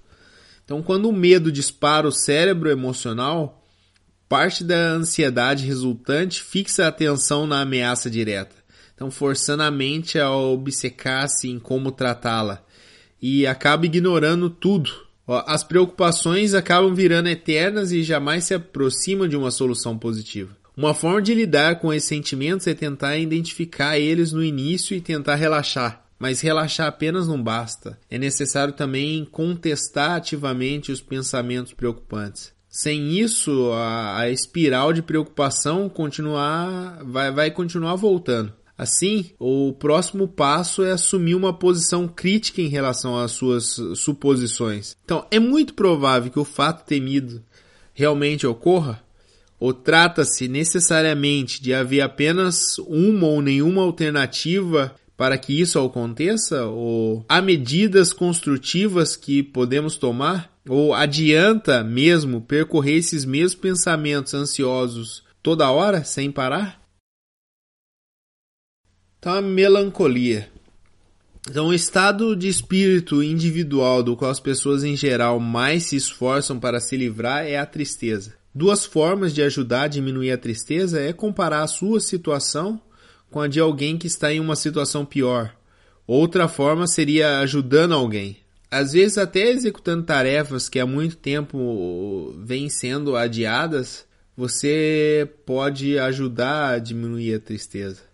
Então, 0.65 0.83
quando 0.83 1.09
o 1.09 1.13
medo 1.13 1.51
dispara 1.51 2.07
o 2.07 2.13
cérebro 2.13 2.71
emocional, 2.71 3.67
parte 4.29 4.63
da 4.63 4.93
ansiedade 4.93 5.67
resultante 5.67 6.43
fixa 6.43 6.85
a 6.85 6.89
atenção 6.89 7.47
na 7.47 7.61
ameaça 7.61 8.09
direta, 8.09 8.55
então 8.95 9.11
forçando 9.11 9.65
a 9.65 9.71
mente 9.71 10.19
a 10.19 10.31
obcecar-se 10.31 11.51
em 11.51 11.59
como 11.59 11.91
tratá-la 11.91 12.65
e 13.21 13.47
acaba 13.47 13.85
ignorando 13.85 14.49
tudo 14.49 15.12
as 15.47 15.63
preocupações 15.63 16.55
acabam 16.55 16.95
virando 16.95 17.29
eternas 17.29 17.93
e 17.93 18.03
jamais 18.03 18.45
se 18.45 18.55
aproximam 18.55 19.29
de 19.29 19.37
uma 19.37 19.51
solução 19.51 19.97
positiva. 19.97 20.57
Uma 20.77 20.95
forma 20.95 21.21
de 21.21 21.35
lidar 21.35 21.79
com 21.81 21.93
esses 21.93 22.09
sentimentos 22.09 22.67
é 22.67 22.75
tentar 22.75 23.19
identificar 23.19 23.99
eles 23.99 24.33
no 24.33 24.43
início 24.43 24.97
e 24.97 25.01
tentar 25.01 25.35
relaxar. 25.35 26.03
Mas 26.19 26.41
relaxar 26.41 26.87
apenas 26.87 27.29
não 27.29 27.43
basta. 27.43 27.99
É 28.11 28.17
necessário 28.17 28.73
também 28.73 29.25
contestar 29.25 30.13
ativamente 30.13 30.91
os 30.91 31.01
pensamentos 31.01 31.73
preocupantes. 31.73 32.53
Sem 32.69 33.19
isso, 33.19 33.71
a, 33.73 34.21
a 34.21 34.31
espiral 34.31 34.95
de 34.95 35.03
preocupação 35.03 35.91
continuar, 35.91 37.05
vai, 37.05 37.31
vai 37.31 37.51
continuar 37.51 37.97
voltando. 37.97 38.53
Assim, 38.77 39.31
o 39.39 39.73
próximo 39.73 40.27
passo 40.27 40.83
é 40.83 40.93
assumir 40.93 41.35
uma 41.35 41.53
posição 41.53 42.09
crítica 42.09 42.61
em 42.61 42.69
relação 42.69 43.19
às 43.19 43.33
suas 43.33 43.81
suposições. 43.97 44.97
Então, 45.05 45.27
é 45.31 45.39
muito 45.39 45.75
provável 45.75 46.31
que 46.31 46.39
o 46.39 46.45
fato 46.45 46.87
temido 46.87 47.43
realmente 47.95 48.47
ocorra? 48.47 49.03
Ou 49.61 49.73
trata-se 49.73 50.49
necessariamente 50.49 51.63
de 51.63 51.73
haver 51.73 52.01
apenas 52.01 52.79
uma 52.79 53.29
ou 53.29 53.41
nenhuma 53.41 53.83
alternativa 53.83 54.93
para 55.17 55.39
que 55.39 55.61
isso 55.61 55.79
aconteça? 55.79 56.65
Ou 56.67 57.25
há 57.29 57.41
medidas 57.41 58.13
construtivas 58.13 59.15
que 59.15 59.41
podemos 59.41 59.97
tomar? 59.97 60.51
Ou 60.69 60.93
adianta 60.93 61.85
mesmo 61.85 62.41
percorrer 62.41 62.97
esses 62.97 63.25
mesmos 63.25 63.55
pensamentos 63.55 64.35
ansiosos 64.35 65.23
toda 65.41 65.71
hora, 65.71 66.03
sem 66.03 66.33
parar? 66.33 66.82
Então, 69.23 69.35
a 69.35 69.41
melancolia. 69.41 70.49
Então, 71.49 71.69
o 71.69 71.73
estado 71.73 72.35
de 72.35 72.49
espírito 72.49 73.23
individual 73.23 74.03
do 74.03 74.17
qual 74.17 74.33
as 74.33 74.41
pessoas 74.41 74.83
em 74.83 74.97
geral 74.97 75.39
mais 75.39 75.85
se 75.85 75.95
esforçam 75.95 76.59
para 76.59 76.81
se 76.81 76.97
livrar 76.97 77.47
é 77.47 77.57
a 77.57 77.65
tristeza. 77.65 78.35
Duas 78.53 78.85
formas 78.85 79.33
de 79.33 79.41
ajudar 79.41 79.83
a 79.83 79.87
diminuir 79.87 80.33
a 80.33 80.37
tristeza 80.37 81.01
é 81.01 81.13
comparar 81.13 81.63
a 81.63 81.69
sua 81.69 82.01
situação 82.01 82.81
com 83.31 83.41
a 83.41 83.47
de 83.47 83.61
alguém 83.61 83.97
que 83.97 84.09
está 84.09 84.33
em 84.33 84.41
uma 84.41 84.57
situação 84.57 85.05
pior. 85.05 85.55
Outra 86.05 86.49
forma 86.49 86.89
seria 86.89 87.39
ajudando 87.39 87.95
alguém. 87.95 88.39
Às 88.69 88.93
vezes, 88.93 89.19
até 89.19 89.53
executando 89.53 90.03
tarefas 90.03 90.69
que 90.69 90.81
há 90.81 90.87
muito 90.87 91.17
tempo 91.17 92.35
vêm 92.45 92.69
sendo 92.69 93.15
adiadas, 93.15 94.05
você 94.37 95.31
pode 95.47 95.97
ajudar 95.97 96.71
a 96.71 96.79
diminuir 96.81 97.37
a 97.37 97.39
tristeza. 97.39 98.11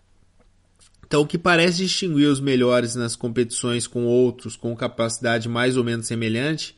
Então, 1.09 1.21
o 1.21 1.25
que 1.25 1.39
parece 1.39 1.79
distinguir 1.79 2.29
os 2.29 2.39
melhores 2.39 2.93
nas 2.93 3.15
competições 3.15 3.87
com 3.87 4.05
outros 4.05 4.55
com 4.55 4.75
capacidade 4.75 5.49
mais 5.49 5.75
ou 5.75 5.83
menos 5.83 6.05
semelhante 6.05 6.75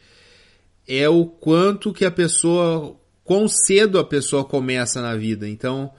é 0.87 1.09
o 1.09 1.25
quanto 1.25 1.91
que 1.91 2.05
a 2.05 2.11
pessoa, 2.11 2.95
quão 3.25 3.49
cedo 3.49 3.99
a 3.99 4.05
pessoa 4.05 4.45
começa 4.45 5.01
na 5.01 5.17
vida. 5.17 5.49
Então, 5.49 5.91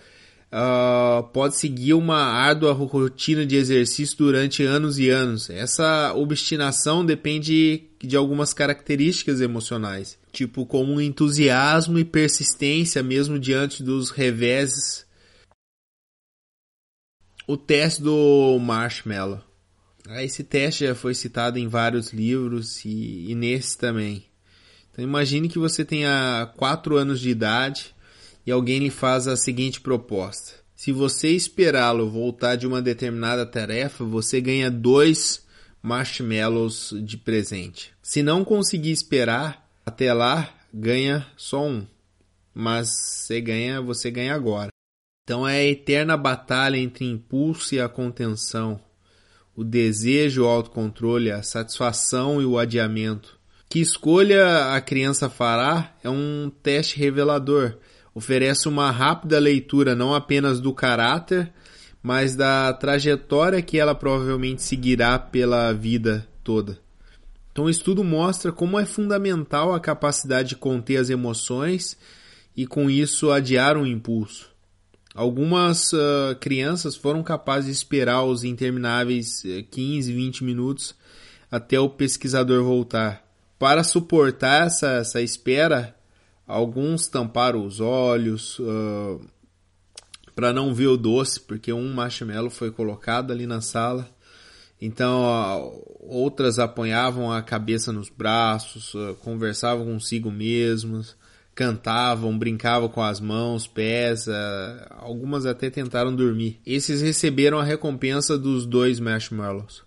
uh, 0.51 1.23
pode 1.25 1.57
seguir 1.57 1.93
uma 1.93 2.23
árdua 2.23 2.73
rotina 2.73 3.45
de 3.45 3.57
exercício 3.57 4.17
durante 4.17 4.62
anos 4.62 4.99
e 4.99 5.11
anos. 5.11 5.51
Essa 5.51 6.15
obstinação 6.15 7.05
depende 7.05 7.83
de 8.03 8.17
algumas 8.17 8.55
características 8.55 9.43
emocionais, 9.43 10.19
tipo 10.33 10.65
como 10.65 11.03
entusiasmo 11.03 11.99
e 11.99 12.05
persistência 12.05 13.03
mesmo 13.03 13.39
diante 13.39 13.83
dos 13.83 14.09
reveses. 14.09 15.05
O 17.47 17.57
teste 17.57 18.03
do 18.03 18.59
marshmallow. 18.61 19.41
Esse 20.21 20.43
teste 20.43 20.87
já 20.87 20.95
foi 20.95 21.15
citado 21.15 21.59
em 21.59 21.69
vários 21.69 22.13
livros 22.13 22.85
e, 22.85 23.31
e 23.31 23.35
nesse 23.35 23.79
também. 23.79 24.25
Então 24.91 25.05
imagine 25.05 25.49
que 25.49 25.59
você 25.59 25.85
tenha 25.85 26.53
4 26.57 26.97
anos 26.97 27.21
de 27.21 27.31
idade 27.31 27.95
e 28.47 28.51
alguém 28.51 28.79
lhe 28.79 28.91
faz 28.91 29.27
a 29.27 29.37
seguinte 29.37 29.81
proposta. 29.81 30.55
Se 30.75 30.91
você 30.91 31.29
esperá-lo 31.29 32.11
voltar 32.11 32.57
de 32.57 32.67
uma 32.67 32.83
determinada 32.83 33.47
tarefa, 33.47 34.05
você 34.05 34.41
ganha 34.41 34.71
dois 34.71 35.47
marshmallows 35.81 36.93
de 37.05 37.17
presente. 37.17 37.93
Se 38.03 38.23
não 38.23 38.45
conseguir 38.45 38.91
esperar 38.91 39.69
até 39.87 40.13
lá, 40.13 40.53
ganha 40.75 41.25
só 41.37 41.65
um. 41.65 41.87
Mas 42.53 42.89
você 42.89 43.41
ganha, 43.41 43.81
você 43.81 44.11
ganha 44.11 44.35
agora. 44.35 44.72
Então 45.25 45.47
é 45.47 45.59
a 45.59 45.64
eterna 45.64 46.17
batalha 46.17 46.76
entre 46.76 47.05
impulso 47.05 47.75
e 47.75 47.81
a 47.81 47.88
contenção, 47.88 48.81
o 49.55 49.62
desejo, 49.62 50.45
o 50.45 50.49
autocontrole, 50.49 51.31
a 51.31 51.43
satisfação 51.43 52.43
e 52.43 52.45
o 52.45 52.59
adiamento. 52.59 53.38
Que 53.69 53.81
escolha 53.81 54.75
a 54.75 54.81
criança 54.81 55.31
fará 55.31 55.95
é 56.02 56.11
um 56.11 56.50
teste 56.62 56.99
revelador 56.99 57.79
oferece 58.14 58.69
uma 58.69 58.91
rápida 58.91 59.38
leitura 59.38 59.95
não 59.95 60.14
apenas 60.14 60.61
do 60.61 60.73
caráter, 60.73 61.52
mas 62.02 62.35
da 62.35 62.73
trajetória 62.73 63.62
que 63.62 63.79
ela 63.79 63.95
provavelmente 63.95 64.62
seguirá 64.62 65.19
pela 65.19 65.73
vida 65.73 66.26
toda. 66.43 66.79
Então, 67.50 67.67
o 67.67 67.71
estudo 67.71 68.02
mostra 68.02 68.50
como 68.50 68.79
é 68.79 68.85
fundamental 68.85 69.75
a 69.75 69.81
capacidade 69.81 70.50
de 70.50 70.57
conter 70.57 70.97
as 70.97 71.11
emoções 71.11 71.99
e, 72.57 72.67
com 72.67 72.91
isso, 72.91 73.31
adiar 73.31 73.76
um 73.76 73.87
impulso. 73.87 74.50
Algumas 75.14 75.92
uh, 75.92 76.35
crianças 76.40 76.97
foram 76.97 77.23
capazes 77.23 77.66
de 77.66 77.73
esperar 77.73 78.25
os 78.25 78.45
intermináveis 78.45 79.42
15, 79.71 80.11
eh, 80.11 80.14
20 80.14 80.45
minutos 80.45 80.95
até 81.50 81.78
o 81.78 81.88
pesquisador 81.88 82.64
voltar. 82.64 83.23
Para 83.59 83.85
suportar 83.85 84.66
essa, 84.66 84.88
essa 84.92 85.21
espera, 85.21 85.95
Alguns 86.47 87.07
tamparam 87.07 87.64
os 87.64 87.81
olhos 87.81 88.59
uh, 88.59 89.21
para 90.35 90.52
não 90.52 90.75
ver 90.75 90.88
o 90.88 90.99
doce, 90.99 91.40
porque 91.40 91.73
um 91.73 91.95
marshmallow 91.95 92.50
foi 92.50 92.71
colocado 92.71 93.31
ali 93.31 93.47
na 93.47 93.62
sala. 93.62 94.07
Então, 94.81 95.83
outras 96.00 96.59
apanhavam 96.59 97.33
a 97.33 97.40
cabeça 97.40 97.90
nos 97.90 98.11
braços, 98.11 98.92
uh, 98.92 99.16
conversavam 99.23 99.87
consigo 99.87 100.31
mesmas, 100.31 101.16
cantavam, 101.55 102.37
brincavam 102.39 102.89
com 102.89 103.03
as 103.03 103.21
mãos, 103.21 103.67
pés, 103.67 104.27
algumas 104.91 105.47
até 105.47 105.71
tentaram 105.71 106.15
dormir. 106.15 106.61
Esses 106.67 107.03
receberam 107.03 107.59
a 107.59 107.65
recompensa 107.65 108.39
dos 108.39 108.67
dois 108.67 108.99
marshmallows. 108.99 109.83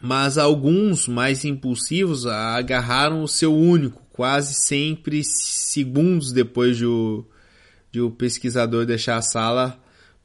Mas 0.00 0.36
alguns 0.36 1.06
mais 1.06 1.44
impulsivos 1.44 2.26
agarraram 2.26 3.22
o 3.22 3.28
seu 3.28 3.54
único, 3.54 4.02
quase 4.12 4.54
sempre 4.54 5.22
segundos 5.24 6.32
depois 6.32 6.76
de 6.76 6.86
o, 6.86 7.24
de 7.90 8.00
o 8.00 8.10
pesquisador 8.10 8.84
deixar 8.84 9.16
a 9.16 9.22
sala 9.22 9.78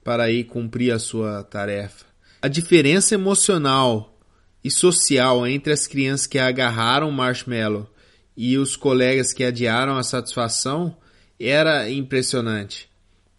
para 0.03 0.31
ir 0.31 0.45
cumprir 0.45 0.91
a 0.91 0.99
sua 0.99 1.43
tarefa. 1.43 2.05
A 2.41 2.47
diferença 2.47 3.13
emocional 3.13 4.17
e 4.63 4.71
social 4.71 5.45
entre 5.45 5.73
as 5.73 5.85
crianças 5.85 6.27
que 6.27 6.39
agarraram 6.39 7.09
o 7.09 7.11
marshmallow 7.11 7.87
e 8.37 8.55
os 8.55 8.75
colegas 8.75 9.33
que 9.33 9.43
adiaram 9.43 9.97
a 9.97 10.03
satisfação 10.03 10.95
era 11.39 11.89
impressionante. 11.89 12.87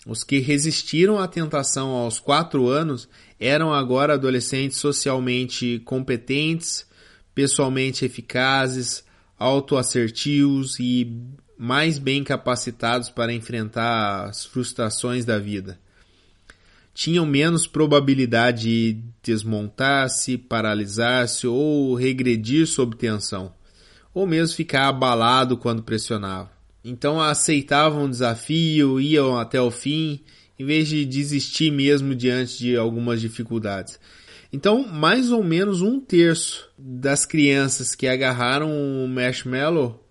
Os 0.05 0.25
que 0.25 0.41
resistiram 0.41 1.19
à 1.19 1.29
tentação 1.29 1.91
aos 1.91 2.19
quatro 2.19 2.69
anos 2.69 3.09
eram 3.39 3.73
agora 3.73 4.15
adolescentes 4.15 4.79
socialmente 4.79 5.81
competentes, 5.85 6.85
pessoalmente 7.35 8.05
eficazes, 8.05 9.05
autoassertivos 9.39 10.81
e 10.81 11.17
mais 11.57 11.99
bem 11.99 12.25
capacitados 12.25 13.11
para 13.11 13.33
enfrentar 13.33 14.25
as 14.29 14.45
frustrações 14.45 15.25
da 15.25 15.39
vida. 15.39 15.79
Tinham 16.93 17.25
menos 17.25 17.69
probabilidade 17.69 18.63
de 18.63 19.01
desmontar-se, 19.23 20.37
paralisar-se 20.37 21.47
ou 21.47 21.95
regredir 21.95 22.67
sob 22.67 22.97
tensão, 22.97 23.53
ou 24.19 24.27
mesmo 24.27 24.57
ficar 24.57 24.89
abalado 24.89 25.57
quando 25.57 25.81
pressionava. 25.81 26.51
Então 26.85 27.21
aceitavam 27.21 28.05
o 28.05 28.11
desafio, 28.11 29.01
iam 29.01 29.39
até 29.39 29.61
o 29.61 29.71
fim, 29.71 30.21
em 30.59 30.65
vez 30.65 30.89
de 30.89 31.05
desistir 31.05 31.71
mesmo 31.71 32.17
diante 32.17 32.59
de 32.59 32.77
algumas 32.77 33.21
dificuldades. 33.21 34.01
Então, 34.53 34.85
mais 34.85 35.31
ou 35.31 35.45
menos 35.45 35.83
um 35.83 36.01
terço 36.01 36.69
das 36.77 37.25
crianças 37.25 37.95
que 37.95 38.09
agarraram 38.09 38.73
o 38.73 39.07
marshmallow, 39.07 40.03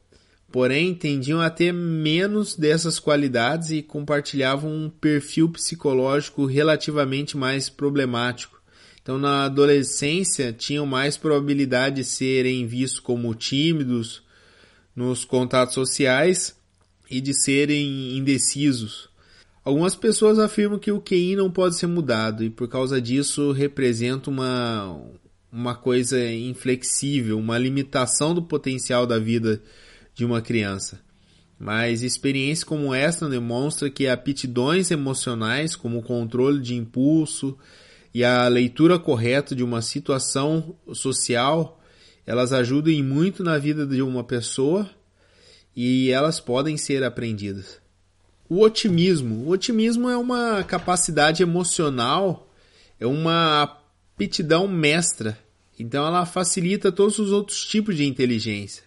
porém, 0.53 0.95
tendiam 0.95 1.41
a 1.41 1.49
ter 1.49 1.73
menos 1.73 2.55
dessas 2.55 2.99
qualidades 2.99 3.71
e 3.71 3.81
compartilhavam 3.81 4.71
um 4.71 4.89
perfil 4.89 5.49
psicológico 5.49 6.45
relativamente 6.45 7.35
mais 7.35 7.67
problemático. 7.67 8.56
Então, 9.07 9.17
na 9.17 9.45
adolescência, 9.45 10.51
tinham 10.51 10.85
mais 10.85 11.15
probabilidade 11.15 11.95
de 11.95 12.03
serem 12.03 12.67
vistos 12.67 12.99
como 12.99 13.33
tímidos 13.33 14.21
nos 14.93 15.23
contatos 15.23 15.75
sociais 15.75 16.57
e 17.09 17.21
de 17.21 17.33
serem 17.33 18.17
indecisos. 18.17 19.07
Algumas 19.63 19.95
pessoas 19.95 20.37
afirmam 20.37 20.77
que 20.77 20.91
o 20.91 20.99
QI 20.99 21.37
não 21.37 21.49
pode 21.49 21.77
ser 21.77 21.87
mudado 21.87 22.43
e 22.43 22.49
por 22.49 22.67
causa 22.67 22.99
disso 22.99 23.53
representa 23.53 24.29
uma, 24.29 25.01
uma 25.49 25.73
coisa 25.73 26.29
inflexível, 26.29 27.39
uma 27.39 27.57
limitação 27.57 28.35
do 28.35 28.43
potencial 28.43 29.07
da 29.07 29.17
vida 29.17 29.61
de 30.13 30.25
uma 30.25 30.41
criança. 30.41 30.99
Mas 31.57 32.03
experiências 32.03 32.65
como 32.65 32.93
esta 32.93 33.29
demonstram 33.29 33.89
que 33.89 34.05
aptidões 34.05 34.91
emocionais, 34.91 35.77
como 35.77 35.99
o 35.99 36.03
controle 36.03 36.61
de 36.61 36.75
impulso 36.75 37.57
e 38.17 38.23
a 38.23 38.47
leitura 38.47 38.97
correta 38.97 39.53
de 39.53 39.63
uma 39.63 39.79
situação 39.79 40.75
social, 40.91 41.79
elas 42.25 42.51
ajudam 42.51 42.91
muito 43.03 43.43
na 43.43 43.59
vida 43.59 43.85
de 43.85 44.01
uma 44.01 44.23
pessoa 44.23 44.89
e 45.75 46.09
elas 46.09 46.39
podem 46.39 46.77
ser 46.77 47.03
aprendidas. 47.03 47.79
O 48.49 48.61
otimismo. 48.61 49.45
O 49.45 49.49
otimismo 49.49 50.09
é 50.09 50.17
uma 50.17 50.63
capacidade 50.63 51.43
emocional, 51.43 52.51
é 52.99 53.05
uma 53.05 53.77
aptidão 54.15 54.67
mestra. 54.67 55.37
Então 55.77 56.03
ela 56.03 56.25
facilita 56.25 56.91
todos 56.91 57.19
os 57.19 57.31
outros 57.31 57.63
tipos 57.67 57.95
de 57.95 58.03
inteligência. 58.03 58.81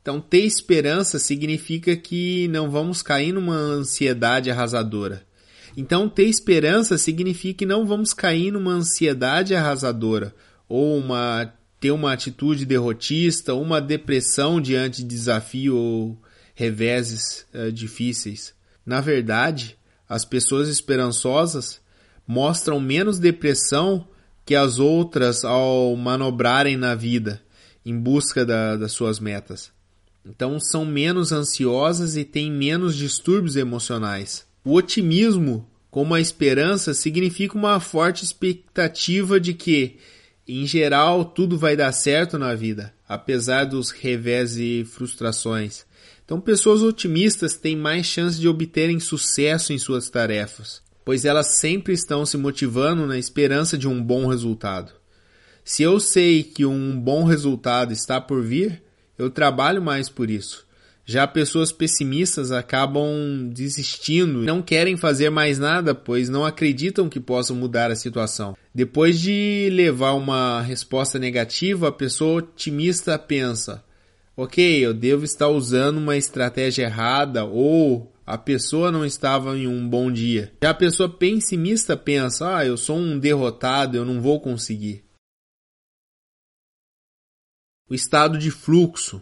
Então 0.00 0.20
ter 0.20 0.42
esperança 0.42 1.18
significa 1.18 1.96
que 1.96 2.46
não 2.46 2.70
vamos 2.70 3.02
cair 3.02 3.32
numa 3.32 3.56
ansiedade 3.56 4.52
arrasadora. 4.52 5.26
Então 5.76 6.08
ter 6.08 6.24
esperança 6.24 6.98
significa 6.98 7.58
que 7.58 7.66
não 7.66 7.86
vamos 7.86 8.12
cair 8.12 8.50
numa 8.50 8.72
ansiedade 8.72 9.54
arrasadora 9.54 10.34
ou 10.68 10.98
uma 10.98 11.52
ter 11.80 11.90
uma 11.90 12.12
atitude 12.12 12.64
derrotista, 12.64 13.54
uma 13.54 13.80
depressão 13.80 14.60
diante 14.60 15.02
de 15.02 15.08
desafio 15.08 15.76
ou 15.76 16.18
reveses 16.54 17.44
uh, 17.52 17.72
difíceis. 17.72 18.54
Na 18.86 19.00
verdade, 19.00 19.76
as 20.08 20.24
pessoas 20.24 20.68
esperançosas 20.68 21.80
mostram 22.24 22.78
menos 22.78 23.18
depressão 23.18 24.06
que 24.44 24.54
as 24.54 24.78
outras 24.78 25.44
ao 25.44 25.96
manobrarem 25.96 26.76
na 26.76 26.94
vida 26.94 27.42
em 27.84 27.98
busca 27.98 28.44
da, 28.46 28.76
das 28.76 28.92
suas 28.92 29.18
metas. 29.18 29.72
Então 30.24 30.60
são 30.60 30.84
menos 30.84 31.32
ansiosas 31.32 32.16
e 32.16 32.24
têm 32.24 32.50
menos 32.50 32.94
distúrbios 32.94 33.56
emocionais. 33.56 34.46
O 34.64 34.74
otimismo, 34.74 35.68
como 35.90 36.14
a 36.14 36.20
esperança, 36.20 36.94
significa 36.94 37.56
uma 37.56 37.80
forte 37.80 38.24
expectativa 38.24 39.40
de 39.40 39.54
que, 39.54 39.96
em 40.46 40.66
geral, 40.66 41.24
tudo 41.24 41.58
vai 41.58 41.76
dar 41.76 41.90
certo 41.92 42.38
na 42.38 42.54
vida, 42.54 42.94
apesar 43.08 43.64
dos 43.64 43.90
revés 43.90 44.56
e 44.56 44.84
frustrações. 44.84 45.84
Então, 46.24 46.40
pessoas 46.40 46.80
otimistas 46.80 47.54
têm 47.54 47.76
mais 47.76 48.06
chance 48.06 48.40
de 48.40 48.48
obterem 48.48 49.00
sucesso 49.00 49.72
em 49.72 49.78
suas 49.78 50.08
tarefas, 50.08 50.80
pois 51.04 51.24
elas 51.24 51.58
sempre 51.58 51.92
estão 51.92 52.24
se 52.24 52.36
motivando 52.36 53.06
na 53.06 53.18
esperança 53.18 53.76
de 53.76 53.88
um 53.88 54.02
bom 54.02 54.26
resultado. 54.26 54.92
Se 55.64 55.82
eu 55.82 55.98
sei 55.98 56.42
que 56.42 56.64
um 56.64 56.98
bom 56.98 57.24
resultado 57.24 57.92
está 57.92 58.20
por 58.20 58.42
vir, 58.42 58.82
eu 59.18 59.28
trabalho 59.28 59.82
mais 59.82 60.08
por 60.08 60.30
isso. 60.30 60.66
Já 61.04 61.26
pessoas 61.26 61.72
pessimistas 61.72 62.52
acabam 62.52 63.50
desistindo, 63.52 64.42
não 64.42 64.62
querem 64.62 64.96
fazer 64.96 65.30
mais 65.30 65.58
nada, 65.58 65.94
pois 65.94 66.28
não 66.28 66.44
acreditam 66.44 67.08
que 67.08 67.18
possam 67.18 67.56
mudar 67.56 67.90
a 67.90 67.96
situação. 67.96 68.56
Depois 68.72 69.20
de 69.20 69.68
levar 69.72 70.12
uma 70.12 70.62
resposta 70.62 71.18
negativa, 71.18 71.88
a 71.88 71.92
pessoa 71.92 72.38
otimista 72.38 73.18
pensa: 73.18 73.84
ok, 74.36 74.84
eu 74.84 74.94
devo 74.94 75.24
estar 75.24 75.48
usando 75.48 75.98
uma 75.98 76.16
estratégia 76.16 76.84
errada 76.84 77.44
ou 77.44 78.12
a 78.24 78.38
pessoa 78.38 78.92
não 78.92 79.04
estava 79.04 79.58
em 79.58 79.66
um 79.66 79.88
bom 79.88 80.10
dia. 80.10 80.52
Já 80.62 80.70
a 80.70 80.74
pessoa 80.74 81.08
pessimista 81.08 81.96
pensa, 81.96 82.56
ah, 82.56 82.64
eu 82.64 82.76
sou 82.76 82.96
um 82.96 83.18
derrotado, 83.18 83.96
eu 83.96 84.04
não 84.04 84.20
vou 84.20 84.40
conseguir. 84.40 85.04
O 87.90 87.94
estado 87.94 88.38
de 88.38 88.50
fluxo, 88.50 89.20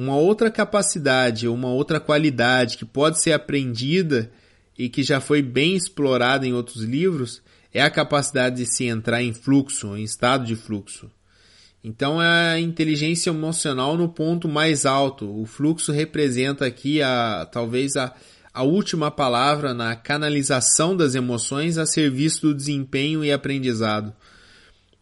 uma 0.00 0.16
outra 0.16 0.50
capacidade, 0.50 1.46
uma 1.46 1.68
outra 1.68 2.00
qualidade 2.00 2.78
que 2.78 2.86
pode 2.86 3.20
ser 3.20 3.32
aprendida 3.32 4.32
e 4.78 4.88
que 4.88 5.02
já 5.02 5.20
foi 5.20 5.42
bem 5.42 5.76
explorada 5.76 6.46
em 6.46 6.54
outros 6.54 6.82
livros, 6.82 7.42
é 7.70 7.82
a 7.82 7.90
capacidade 7.90 8.56
de 8.56 8.64
se 8.64 8.86
entrar 8.86 9.22
em 9.22 9.34
fluxo, 9.34 9.94
em 9.94 10.02
estado 10.02 10.46
de 10.46 10.56
fluxo. 10.56 11.10
Então 11.84 12.20
é 12.20 12.52
a 12.52 12.58
inteligência 12.58 13.28
emocional 13.28 13.94
no 13.94 14.08
ponto 14.08 14.48
mais 14.48 14.86
alto. 14.86 15.38
O 15.38 15.44
fluxo 15.44 15.92
representa 15.92 16.64
aqui 16.64 17.02
a 17.02 17.46
talvez 17.52 17.94
a, 17.94 18.14
a 18.54 18.62
última 18.62 19.10
palavra 19.10 19.74
na 19.74 19.94
canalização 19.94 20.96
das 20.96 21.14
emoções 21.14 21.76
a 21.76 21.84
serviço 21.84 22.40
do 22.40 22.54
desempenho 22.54 23.22
e 23.22 23.30
aprendizado. 23.30 24.14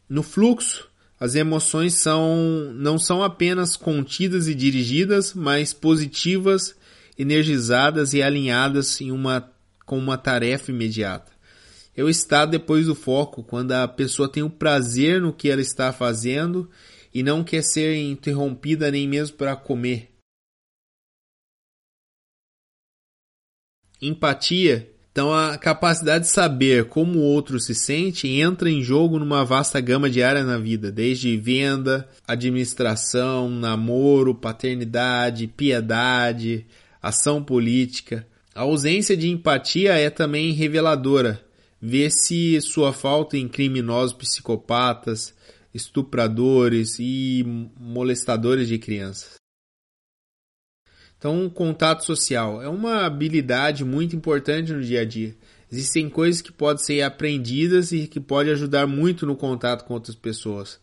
No 0.08 0.24
fluxo, 0.24 0.88
as 1.20 1.35
emoções 1.35 1.94
são 1.94 2.72
não 2.74 2.98
são 2.98 3.22
apenas 3.22 3.76
contidas 3.76 4.48
e 4.48 4.54
dirigidas, 4.54 5.35
mas 5.35 5.72
positivas, 5.72 6.74
energizadas 7.18 8.14
e 8.14 8.22
alinhadas 8.22 9.00
em 9.00 9.11
uma 9.11 9.50
com 9.85 9.98
uma 9.98 10.18
tarefa 10.18 10.70
imediata 10.70 11.38
é 11.98 12.04
o 12.04 12.09
estado 12.09 12.52
depois 12.52 12.87
do 12.87 12.94
foco, 12.94 13.42
quando 13.42 13.72
a 13.72 13.88
pessoa 13.88 14.31
tem 14.31 14.40
o 14.40 14.48
prazer 14.48 15.20
no 15.20 15.33
que 15.33 15.50
ela 15.50 15.61
está 15.61 15.92
fazendo 15.92 16.70
e 17.12 17.24
não 17.24 17.42
quer 17.42 17.61
ser 17.61 17.96
interrompida 17.96 18.88
nem 18.88 19.09
mesmo 19.09 19.37
para 19.37 19.57
comer. 19.57 20.09
Empatia. 24.00 24.94
Então, 25.18 25.35
a 25.35 25.59
capacidade 25.59 26.26
de 26.26 26.31
saber 26.31 26.85
como 26.85 27.18
o 27.18 27.22
outro 27.24 27.59
se 27.59 27.74
sente 27.74 28.28
entra 28.28 28.70
em 28.70 28.81
jogo 28.85 29.18
numa 29.18 29.44
vasta 29.44 29.81
gama 29.81 30.09
de 30.09 30.22
áreas 30.22 30.46
na 30.46 30.59
vida, 30.59 30.92
desde 30.92 31.37
venda, 31.37 32.09
administração, 32.24 33.50
namoro, 33.50 34.33
paternidade, 34.33 35.48
piedade, 35.48 36.64
ação 37.02 37.42
política. 37.42 38.24
A 38.54 38.61
ausência 38.61 39.16
de 39.16 39.28
empatia 39.28 39.94
é 39.94 40.09
também 40.09 40.52
reveladora 40.52 41.44
vê-se 41.83 42.61
sua 42.61 42.92
falta 42.92 43.37
em 43.37 43.48
criminosos 43.48 44.12
psicopatas, 44.12 45.35
estupradores 45.74 46.96
e 47.00 47.44
molestadores 47.76 48.68
de 48.68 48.78
crianças. 48.78 49.35
Então, 51.18 51.50
contato 51.50 52.04
social 52.04 52.62
é 52.62 52.68
uma 52.68 53.04
habilidade 53.04 53.85
muito 53.85 54.14
importante 54.14 54.72
no 54.72 54.83
dia 54.83 55.00
a 55.00 55.04
dia. 55.04 55.35
Existem 55.70 56.09
coisas 56.09 56.40
que 56.40 56.52
podem 56.52 56.83
ser 56.83 57.02
aprendidas 57.02 57.90
e 57.90 58.07
que 58.07 58.20
podem 58.20 58.52
ajudar 58.52 58.87
muito 58.87 59.26
no 59.26 59.37
contato 59.37 59.85
com 59.85 59.94
outras 59.94 60.14
pessoas. 60.14 60.78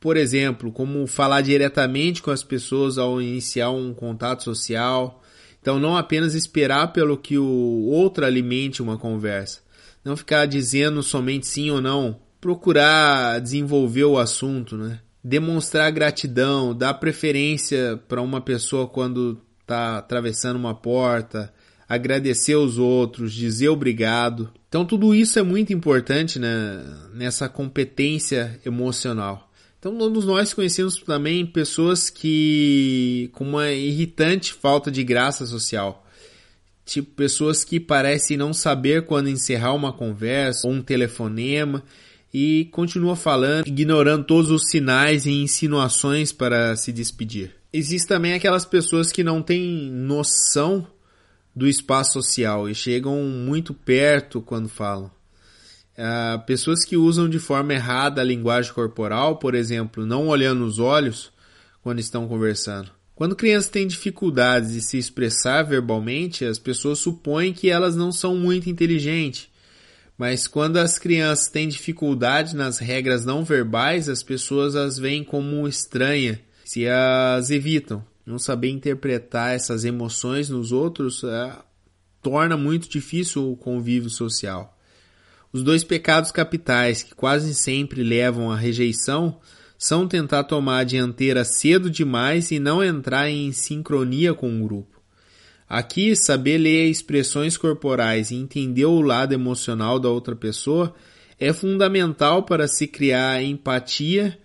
Por 0.00 0.16
exemplo, 0.16 0.72
como 0.72 1.06
falar 1.06 1.40
diretamente 1.42 2.20
com 2.20 2.30
as 2.30 2.42
pessoas 2.42 2.98
ao 2.98 3.22
iniciar 3.22 3.70
um 3.70 3.94
contato 3.94 4.42
social. 4.42 5.22
Então, 5.60 5.78
não 5.78 5.96
apenas 5.96 6.34
esperar 6.34 6.92
pelo 6.92 7.16
que 7.16 7.38
o 7.38 7.84
outro 7.86 8.24
alimente 8.24 8.82
uma 8.82 8.98
conversa, 8.98 9.60
não 10.02 10.16
ficar 10.16 10.46
dizendo 10.46 11.02
somente 11.02 11.46
sim 11.46 11.70
ou 11.70 11.82
não, 11.82 12.18
procurar 12.40 13.38
desenvolver 13.40 14.04
o 14.04 14.18
assunto, 14.18 14.76
né? 14.76 15.00
Demonstrar 15.22 15.92
gratidão, 15.92 16.74
dar 16.74 16.94
preferência 16.94 18.00
para 18.08 18.22
uma 18.22 18.40
pessoa 18.40 18.86
quando 18.88 19.38
está 19.70 19.98
atravessando 19.98 20.56
uma 20.56 20.74
porta, 20.74 21.52
agradecer 21.88 22.56
os 22.56 22.78
outros, 22.78 23.32
dizer 23.32 23.68
obrigado. 23.68 24.50
Então 24.68 24.84
tudo 24.84 25.14
isso 25.14 25.38
é 25.38 25.42
muito 25.42 25.72
importante 25.72 26.38
né, 26.38 26.84
nessa 27.14 27.48
competência 27.48 28.60
emocional. 28.66 29.50
Então 29.78 29.96
todos 29.96 30.26
nós 30.26 30.52
conhecemos 30.52 30.96
também 30.96 31.46
pessoas 31.46 32.10
que 32.10 33.30
com 33.32 33.44
uma 33.44 33.70
irritante 33.70 34.52
falta 34.52 34.90
de 34.90 35.02
graça 35.02 35.46
social 35.46 36.04
tipo 36.84 37.14
pessoas 37.14 37.62
que 37.62 37.78
parecem 37.78 38.36
não 38.36 38.52
saber 38.52 39.06
quando 39.06 39.28
encerrar 39.28 39.74
uma 39.74 39.92
conversa 39.92 40.66
ou 40.66 40.74
um 40.74 40.82
telefonema 40.82 41.84
e 42.34 42.68
continua 42.72 43.14
falando, 43.14 43.68
ignorando 43.68 44.24
todos 44.24 44.50
os 44.50 44.68
sinais 44.68 45.24
e 45.24 45.30
insinuações 45.30 46.32
para 46.32 46.74
se 46.74 46.92
despedir. 46.92 47.59
Existem 47.72 48.08
também 48.08 48.34
aquelas 48.34 48.64
pessoas 48.64 49.12
que 49.12 49.22
não 49.22 49.42
têm 49.42 49.90
noção 49.90 50.86
do 51.54 51.68
espaço 51.68 52.14
social 52.14 52.68
e 52.68 52.74
chegam 52.74 53.22
muito 53.22 53.72
perto 53.72 54.40
quando 54.40 54.68
falam. 54.68 55.10
Uh, 55.96 56.44
pessoas 56.46 56.84
que 56.84 56.96
usam 56.96 57.28
de 57.28 57.38
forma 57.38 57.74
errada 57.74 58.20
a 58.20 58.24
linguagem 58.24 58.72
corporal, 58.72 59.36
por 59.36 59.54
exemplo, 59.54 60.06
não 60.06 60.28
olhando 60.28 60.60
nos 60.60 60.78
olhos 60.78 61.30
quando 61.82 62.00
estão 62.00 62.26
conversando. 62.26 62.90
Quando 63.14 63.36
crianças 63.36 63.70
têm 63.70 63.86
dificuldades 63.86 64.72
de 64.72 64.80
se 64.80 64.96
expressar 64.96 65.62
verbalmente, 65.62 66.44
as 66.44 66.58
pessoas 66.58 67.00
supõem 67.00 67.52
que 67.52 67.68
elas 67.68 67.94
não 67.94 68.10
são 68.10 68.34
muito 68.34 68.70
inteligentes. 68.70 69.48
Mas 70.16 70.46
quando 70.46 70.78
as 70.78 70.98
crianças 70.98 71.48
têm 71.48 71.68
dificuldade 71.68 72.56
nas 72.56 72.78
regras 72.78 73.24
não 73.24 73.44
verbais, 73.44 74.08
as 74.08 74.22
pessoas 74.22 74.74
as 74.74 74.98
veem 74.98 75.22
como 75.22 75.68
estranha, 75.68 76.40
se 76.70 76.86
as 76.86 77.50
evitam. 77.50 78.00
Não 78.24 78.38
saber 78.38 78.70
interpretar 78.70 79.56
essas 79.56 79.84
emoções 79.84 80.48
nos 80.48 80.70
outros 80.70 81.24
é, 81.24 81.52
torna 82.22 82.56
muito 82.56 82.88
difícil 82.88 83.50
o 83.50 83.56
convívio 83.56 84.08
social. 84.08 84.78
Os 85.52 85.64
dois 85.64 85.82
pecados 85.82 86.30
capitais 86.30 87.02
que 87.02 87.12
quase 87.12 87.56
sempre 87.56 88.04
levam 88.04 88.52
à 88.52 88.56
rejeição 88.56 89.40
são 89.76 90.06
tentar 90.06 90.44
tomar 90.44 90.78
a 90.78 90.84
dianteira 90.84 91.42
cedo 91.42 91.90
demais 91.90 92.52
e 92.52 92.60
não 92.60 92.84
entrar 92.84 93.28
em 93.28 93.50
sincronia 93.50 94.32
com 94.32 94.60
o 94.60 94.64
grupo. 94.64 95.02
Aqui, 95.68 96.14
saber 96.14 96.58
ler 96.58 96.88
expressões 96.88 97.56
corporais 97.56 98.30
e 98.30 98.36
entender 98.36 98.84
o 98.84 99.00
lado 99.00 99.34
emocional 99.34 99.98
da 99.98 100.08
outra 100.08 100.36
pessoa 100.36 100.94
é 101.36 101.52
fundamental 101.52 102.44
para 102.44 102.68
se 102.68 102.86
criar 102.86 103.42
empatia 103.42 104.38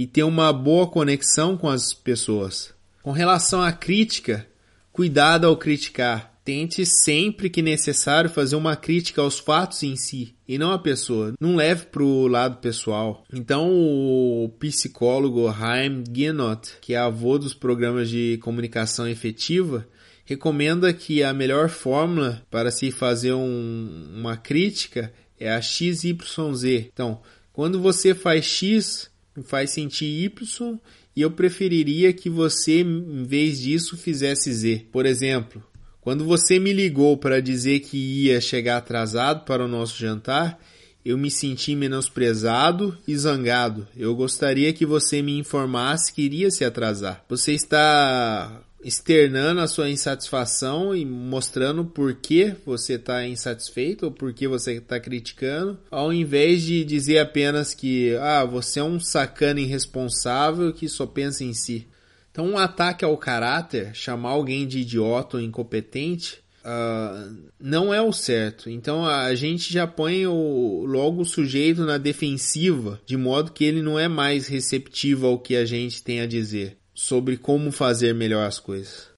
e 0.00 0.06
ter 0.06 0.22
uma 0.22 0.52
boa 0.52 0.86
conexão 0.86 1.56
com 1.56 1.68
as 1.68 1.92
pessoas. 1.92 2.72
Com 3.02 3.12
relação 3.12 3.60
à 3.62 3.72
crítica, 3.72 4.46
Cuidado 4.92 5.46
ao 5.46 5.56
criticar. 5.56 6.34
Tente 6.44 6.84
sempre 6.84 7.48
que 7.48 7.62
necessário 7.62 8.28
fazer 8.28 8.56
uma 8.56 8.74
crítica 8.74 9.22
aos 9.22 9.38
fatos 9.38 9.82
em 9.82 9.94
si 9.96 10.34
e 10.48 10.58
não 10.58 10.72
à 10.72 10.78
pessoa. 10.78 11.32
Não 11.40 11.54
leve 11.54 11.86
para 11.86 12.02
o 12.02 12.26
lado 12.26 12.56
pessoal. 12.56 13.24
Então, 13.32 13.70
o 13.70 14.50
psicólogo 14.58 15.48
Haim 15.48 16.02
Ginott, 16.12 16.72
que 16.80 16.94
é 16.94 16.98
avô 16.98 17.38
dos 17.38 17.54
programas 17.54 18.10
de 18.10 18.38
comunicação 18.42 19.06
efetiva, 19.06 19.86
recomenda 20.24 20.92
que 20.92 21.22
a 21.22 21.32
melhor 21.32 21.68
fórmula 21.68 22.42
para 22.50 22.70
se 22.70 22.90
fazer 22.90 23.32
um, 23.32 24.10
uma 24.16 24.36
crítica 24.36 25.12
é 25.38 25.50
a 25.50 25.62
XYZ. 25.62 26.88
Então, 26.92 27.20
quando 27.52 27.80
você 27.80 28.14
faz 28.14 28.44
X, 28.44 29.09
faz 29.44 29.70
sentir 29.70 30.06
Y, 30.06 30.78
e 31.16 31.22
eu 31.22 31.30
preferiria 31.30 32.12
que 32.12 32.30
você, 32.30 32.80
em 32.80 33.24
vez 33.24 33.60
disso, 33.60 33.96
fizesse 33.96 34.52
Z. 34.52 34.86
Por 34.92 35.06
exemplo, 35.06 35.62
quando 36.00 36.24
você 36.24 36.58
me 36.58 36.72
ligou 36.72 37.16
para 37.16 37.42
dizer 37.42 37.80
que 37.80 37.96
ia 37.96 38.40
chegar 38.40 38.78
atrasado 38.78 39.44
para 39.44 39.64
o 39.64 39.68
nosso 39.68 39.98
jantar, 39.98 40.58
eu 41.04 41.16
me 41.16 41.30
senti 41.30 41.74
menosprezado 41.74 42.96
e 43.06 43.16
zangado. 43.16 43.86
Eu 43.96 44.14
gostaria 44.14 44.72
que 44.72 44.86
você 44.86 45.22
me 45.22 45.38
informasse 45.38 46.12
que 46.12 46.22
iria 46.22 46.50
se 46.50 46.64
atrasar. 46.64 47.24
Você 47.28 47.52
está 47.52 48.62
externando 48.82 49.60
a 49.60 49.66
sua 49.66 49.90
insatisfação 49.90 50.94
e 50.94 51.04
mostrando 51.04 51.84
por 51.84 52.14
que 52.14 52.54
você 52.64 52.94
está 52.94 53.26
insatisfeito 53.26 54.06
ou 54.06 54.12
por 54.12 54.32
que 54.32 54.48
você 54.48 54.74
está 54.74 54.98
criticando, 54.98 55.78
ao 55.90 56.12
invés 56.12 56.62
de 56.62 56.84
dizer 56.84 57.18
apenas 57.18 57.74
que 57.74 58.16
ah, 58.16 58.44
você 58.44 58.80
é 58.80 58.84
um 58.84 58.98
sacana 58.98 59.60
irresponsável 59.60 60.72
que 60.72 60.88
só 60.88 61.06
pensa 61.06 61.44
em 61.44 61.52
si. 61.52 61.86
Então, 62.30 62.46
um 62.46 62.58
ataque 62.58 63.04
ao 63.04 63.16
caráter, 63.16 63.94
chamar 63.94 64.30
alguém 64.30 64.66
de 64.66 64.78
idiota 64.78 65.36
ou 65.36 65.42
incompetente, 65.42 66.38
uh, 66.64 67.36
não 67.58 67.92
é 67.92 68.00
o 68.00 68.12
certo. 68.12 68.70
Então, 68.70 69.04
a 69.04 69.34
gente 69.34 69.72
já 69.72 69.84
põe 69.84 70.26
o, 70.28 70.84
logo 70.86 71.22
o 71.22 71.26
sujeito 71.26 71.84
na 71.84 71.98
defensiva, 71.98 73.00
de 73.04 73.16
modo 73.16 73.50
que 73.50 73.64
ele 73.64 73.82
não 73.82 73.98
é 73.98 74.06
mais 74.06 74.46
receptivo 74.46 75.26
ao 75.26 75.40
que 75.40 75.56
a 75.56 75.64
gente 75.64 76.02
tem 76.02 76.20
a 76.20 76.26
dizer 76.26 76.79
sobre 77.02 77.38
como 77.38 77.72
fazer 77.72 78.14
melhor 78.14 78.46
as 78.46 78.60
coisas. 78.60 79.08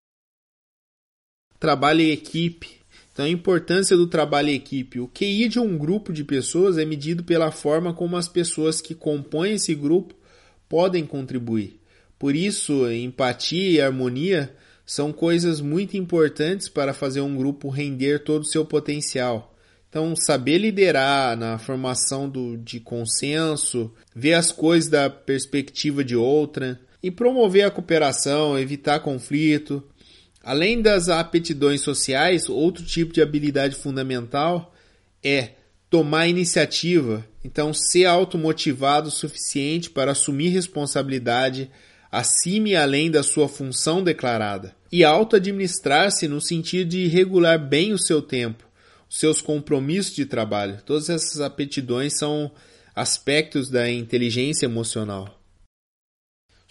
Trabalho 1.58 2.00
em 2.00 2.12
equipe. 2.12 2.80
Então, 3.12 3.24
a 3.24 3.28
importância 3.28 3.96
do 3.96 4.06
trabalho 4.06 4.50
em 4.50 4.54
equipe. 4.54 5.00
O 5.00 5.08
QI 5.08 5.48
de 5.48 5.58
um 5.58 5.76
grupo 5.76 6.12
de 6.12 6.22
pessoas 6.22 6.78
é 6.78 6.84
medido 6.84 7.24
pela 7.24 7.50
forma 7.50 7.92
como 7.92 8.16
as 8.16 8.28
pessoas 8.28 8.80
que 8.80 8.94
compõem 8.94 9.54
esse 9.54 9.74
grupo 9.74 10.14
podem 10.68 11.04
contribuir. 11.04 11.80
Por 12.20 12.36
isso, 12.36 12.88
empatia 12.88 13.68
e 13.68 13.80
harmonia 13.80 14.54
são 14.86 15.12
coisas 15.12 15.60
muito 15.60 15.96
importantes 15.96 16.68
para 16.68 16.94
fazer 16.94 17.20
um 17.20 17.36
grupo 17.36 17.68
render 17.68 18.20
todo 18.20 18.42
o 18.42 18.48
seu 18.48 18.64
potencial. 18.64 19.56
Então, 19.88 20.14
saber 20.14 20.58
liderar 20.58 21.36
na 21.36 21.58
formação 21.58 22.28
do, 22.28 22.56
de 22.56 22.78
consenso, 22.78 23.92
ver 24.14 24.34
as 24.34 24.52
coisas 24.52 24.88
da 24.88 25.10
perspectiva 25.10 26.04
de 26.04 26.14
outra, 26.14 26.80
e 27.02 27.10
promover 27.10 27.64
a 27.64 27.70
cooperação, 27.70 28.58
evitar 28.58 29.00
conflito. 29.00 29.82
Além 30.42 30.80
das 30.80 31.08
aptidões 31.08 31.80
sociais, 31.80 32.48
outro 32.48 32.84
tipo 32.84 33.12
de 33.12 33.20
habilidade 33.20 33.76
fundamental 33.76 34.74
é 35.22 35.50
tomar 35.90 36.26
iniciativa, 36.26 37.26
então 37.44 37.72
ser 37.74 38.06
automotivado 38.06 39.08
o 39.08 39.12
suficiente 39.12 39.90
para 39.90 40.12
assumir 40.12 40.48
responsabilidade 40.48 41.70
acima 42.10 42.70
e 42.70 42.76
além 42.76 43.10
da 43.10 43.22
sua 43.22 43.48
função 43.48 44.02
declarada. 44.02 44.74
E 44.90 45.04
auto-administrar-se 45.04 46.28
no 46.28 46.40
sentido 46.40 46.88
de 46.88 47.06
regular 47.08 47.58
bem 47.58 47.92
o 47.92 47.98
seu 47.98 48.20
tempo, 48.20 48.66
os 49.08 49.18
seus 49.18 49.40
compromissos 49.40 50.14
de 50.14 50.26
trabalho. 50.26 50.78
Todas 50.84 51.08
essas 51.08 51.40
aptidões 51.40 52.18
são 52.18 52.50
aspectos 52.94 53.70
da 53.70 53.90
inteligência 53.90 54.66
emocional. 54.66 55.41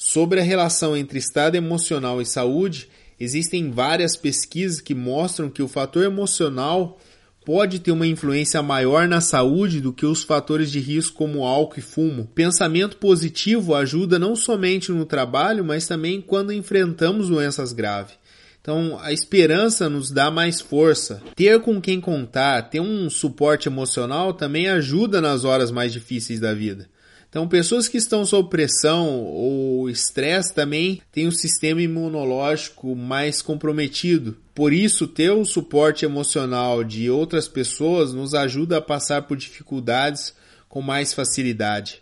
Sobre 0.03 0.39
a 0.39 0.43
relação 0.43 0.97
entre 0.97 1.19
estado 1.19 1.53
emocional 1.53 2.19
e 2.19 2.25
saúde, 2.25 2.89
existem 3.19 3.69
várias 3.69 4.17
pesquisas 4.17 4.81
que 4.81 4.95
mostram 4.95 5.47
que 5.47 5.61
o 5.61 5.67
fator 5.67 6.03
emocional 6.03 6.97
pode 7.45 7.77
ter 7.77 7.91
uma 7.91 8.07
influência 8.07 8.63
maior 8.63 9.07
na 9.07 9.21
saúde 9.21 9.79
do 9.79 9.93
que 9.93 10.03
os 10.03 10.23
fatores 10.23 10.71
de 10.71 10.79
risco 10.79 11.15
como 11.15 11.45
álcool 11.45 11.77
e 11.77 11.83
fumo. 11.83 12.27
Pensamento 12.33 12.97
positivo 12.97 13.75
ajuda 13.75 14.17
não 14.17 14.35
somente 14.35 14.91
no 14.91 15.05
trabalho, 15.05 15.63
mas 15.63 15.85
também 15.85 16.19
quando 16.19 16.51
enfrentamos 16.51 17.29
doenças 17.29 17.71
graves. 17.71 18.15
Então, 18.59 18.97
a 19.03 19.13
esperança 19.13 19.87
nos 19.87 20.09
dá 20.09 20.31
mais 20.31 20.59
força. 20.59 21.21
Ter 21.35 21.59
com 21.61 21.79
quem 21.79 22.01
contar, 22.01 22.71
ter 22.71 22.79
um 22.79 23.07
suporte 23.07 23.67
emocional 23.67 24.33
também 24.33 24.67
ajuda 24.67 25.21
nas 25.21 25.45
horas 25.45 25.69
mais 25.69 25.93
difíceis 25.93 26.39
da 26.39 26.55
vida. 26.55 26.89
Então, 27.32 27.48
pessoas 27.48 27.88
que 27.88 27.96
estão 27.96 28.26
sob 28.26 28.50
pressão 28.50 29.24
ou 29.24 29.89
estresse 29.89 30.54
também 30.54 31.02
têm 31.13 31.30
um 31.30 31.32
sistema 31.32 31.82
imunológico 31.82 32.94
mais 32.94 33.41
comprometido. 33.41 34.36
Por 34.54 34.74
isso, 34.74 35.08
ter 35.08 35.32
o 35.32 35.46
suporte 35.46 36.04
emocional 36.04 36.84
de 36.84 37.10
outras 37.10 37.48
pessoas 37.48 38.13
nos 38.13 38.34
ajuda 38.34 38.80
a 38.80 38.82
passar 38.82 39.22
por 39.22 39.38
dificuldades 39.38 40.36
com 40.67 40.82
mais 40.82 41.13
facilidade. 41.13 42.02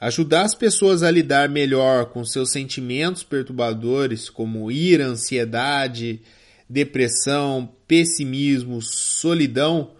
Ajudar 0.00 0.42
as 0.42 0.54
pessoas 0.54 1.02
a 1.02 1.10
lidar 1.10 1.48
melhor 1.48 2.06
com 2.06 2.24
seus 2.24 2.52
sentimentos 2.52 3.24
perturbadores, 3.24 4.30
como 4.30 4.70
ira, 4.70 5.06
ansiedade, 5.06 6.22
depressão, 6.70 7.68
pessimismo, 7.88 8.80
solidão, 8.80 9.90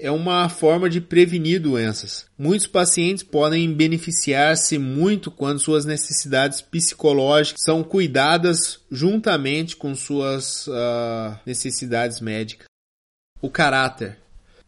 é 0.00 0.10
uma 0.10 0.48
forma 0.48 0.88
de 0.88 1.00
prevenir 1.00 1.60
doenças. 1.60 2.26
Muitos 2.38 2.66
pacientes 2.66 3.22
podem 3.22 3.72
beneficiar-se 3.72 4.78
muito 4.78 5.30
quando 5.30 5.60
suas 5.60 5.84
necessidades 5.84 6.60
psicológicas 6.60 7.62
são 7.62 7.82
cuidadas 7.82 8.80
juntamente 8.90 9.76
com 9.76 9.94
suas 9.94 10.66
uh, 10.66 11.38
necessidades 11.44 12.20
médicas. 12.20 12.66
O 13.42 13.50
caráter. 13.50 14.18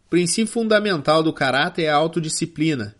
O 0.07 0.11
princípio 0.11 0.53
fundamental 0.53 1.23
do 1.23 1.33
caráter 1.33 1.85
é 1.85 1.89
a 1.89 1.97
autodisciplina, 1.97 2.95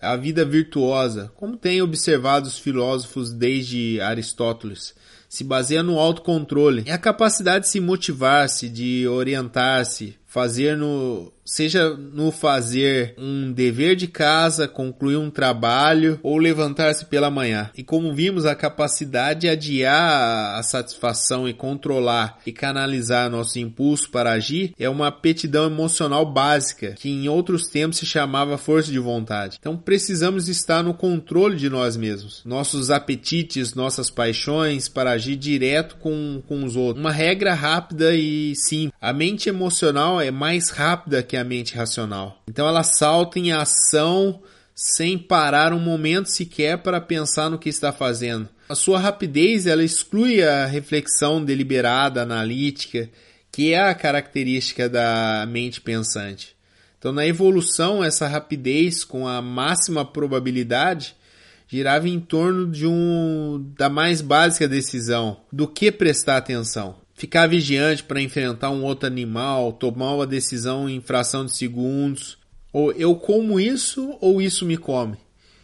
a 0.00 0.16
vida 0.16 0.44
virtuosa, 0.44 1.30
como 1.36 1.56
têm 1.56 1.82
observado 1.82 2.46
os 2.46 2.58
filósofos 2.58 3.32
desde 3.32 4.00
Aristóteles 4.00 4.94
se 5.34 5.42
baseia 5.42 5.82
no 5.82 5.98
autocontrole. 5.98 6.84
É 6.86 6.92
a 6.92 6.98
capacidade 6.98 7.64
de 7.64 7.70
se 7.72 7.80
motivar-se, 7.80 8.68
de 8.68 9.08
orientar-se, 9.08 10.16
fazer 10.34 10.76
no 10.76 11.32
seja 11.44 11.90
no 11.90 12.32
fazer 12.32 13.14
um 13.18 13.52
dever 13.52 13.94
de 13.94 14.08
casa, 14.08 14.66
concluir 14.66 15.16
um 15.16 15.30
trabalho 15.30 16.18
ou 16.22 16.38
levantar-se 16.38 17.04
pela 17.04 17.30
manhã. 17.30 17.70
E 17.76 17.82
como 17.82 18.14
vimos, 18.14 18.46
a 18.46 18.54
capacidade 18.54 19.40
de 19.40 19.48
adiar 19.48 20.58
a 20.58 20.62
satisfação 20.62 21.48
e 21.48 21.52
controlar 21.52 22.38
e 22.46 22.52
canalizar 22.52 23.30
nosso 23.30 23.58
impulso 23.58 24.10
para 24.10 24.32
agir 24.32 24.72
é 24.78 24.88
uma 24.88 25.08
aptidão 25.08 25.66
emocional 25.66 26.24
básica, 26.24 26.92
que 26.92 27.10
em 27.10 27.28
outros 27.28 27.66
tempos 27.66 27.98
se 27.98 28.06
chamava 28.06 28.56
força 28.56 28.90
de 28.90 28.98
vontade. 28.98 29.58
Então 29.60 29.76
precisamos 29.76 30.48
estar 30.48 30.82
no 30.82 30.94
controle 30.94 31.56
de 31.56 31.68
nós 31.68 31.96
mesmos, 31.96 32.42
nossos 32.44 32.90
apetites, 32.90 33.74
nossas 33.74 34.08
paixões 34.08 34.88
para 34.88 35.10
agir 35.10 35.36
direto 35.36 35.96
com, 35.96 36.42
com 36.48 36.64
os 36.64 36.74
outros. 36.74 37.04
Uma 37.04 37.12
regra 37.12 37.52
rápida 37.52 38.14
e 38.14 38.54
simples. 38.56 38.94
A 39.00 39.12
mente 39.12 39.48
emocional 39.48 40.18
é 40.24 40.30
mais 40.30 40.70
rápida 40.70 41.22
que 41.22 41.36
a 41.36 41.44
mente 41.44 41.74
racional. 41.74 42.42
Então 42.48 42.66
ela 42.66 42.82
salta 42.82 43.38
em 43.38 43.52
ação 43.52 44.42
sem 44.74 45.16
parar 45.16 45.72
um 45.72 45.78
momento 45.78 46.26
sequer 46.26 46.78
para 46.78 47.00
pensar 47.00 47.48
no 47.48 47.58
que 47.58 47.68
está 47.68 47.92
fazendo. 47.92 48.48
A 48.68 48.74
sua 48.74 48.98
rapidez 48.98 49.66
ela 49.66 49.84
exclui 49.84 50.42
a 50.42 50.66
reflexão 50.66 51.44
deliberada, 51.44 52.22
analítica, 52.22 53.08
que 53.52 53.72
é 53.72 53.88
a 53.88 53.94
característica 53.94 54.88
da 54.88 55.46
mente 55.48 55.80
pensante. 55.80 56.56
Então, 56.98 57.12
na 57.12 57.26
evolução, 57.26 58.02
essa 58.02 58.26
rapidez 58.26 59.04
com 59.04 59.28
a 59.28 59.42
máxima 59.42 60.04
probabilidade 60.04 61.14
girava 61.68 62.08
em 62.08 62.18
torno 62.18 62.66
de 62.66 62.86
um 62.86 63.72
da 63.76 63.90
mais 63.90 64.22
básica 64.22 64.66
decisão, 64.66 65.36
do 65.52 65.68
que 65.68 65.92
prestar 65.92 66.38
atenção 66.38 67.03
ficar 67.24 67.46
vigiante 67.46 68.02
para 68.02 68.20
enfrentar 68.20 68.68
um 68.68 68.84
outro 68.84 69.06
animal, 69.06 69.72
tomar 69.72 70.12
uma 70.12 70.26
decisão 70.26 70.86
em 70.86 71.00
fração 71.00 71.46
de 71.46 71.56
segundos, 71.56 72.36
ou 72.70 72.92
eu 72.92 73.14
como 73.14 73.58
isso 73.58 74.18
ou 74.20 74.42
isso 74.42 74.66
me 74.66 74.76
come. 74.76 75.16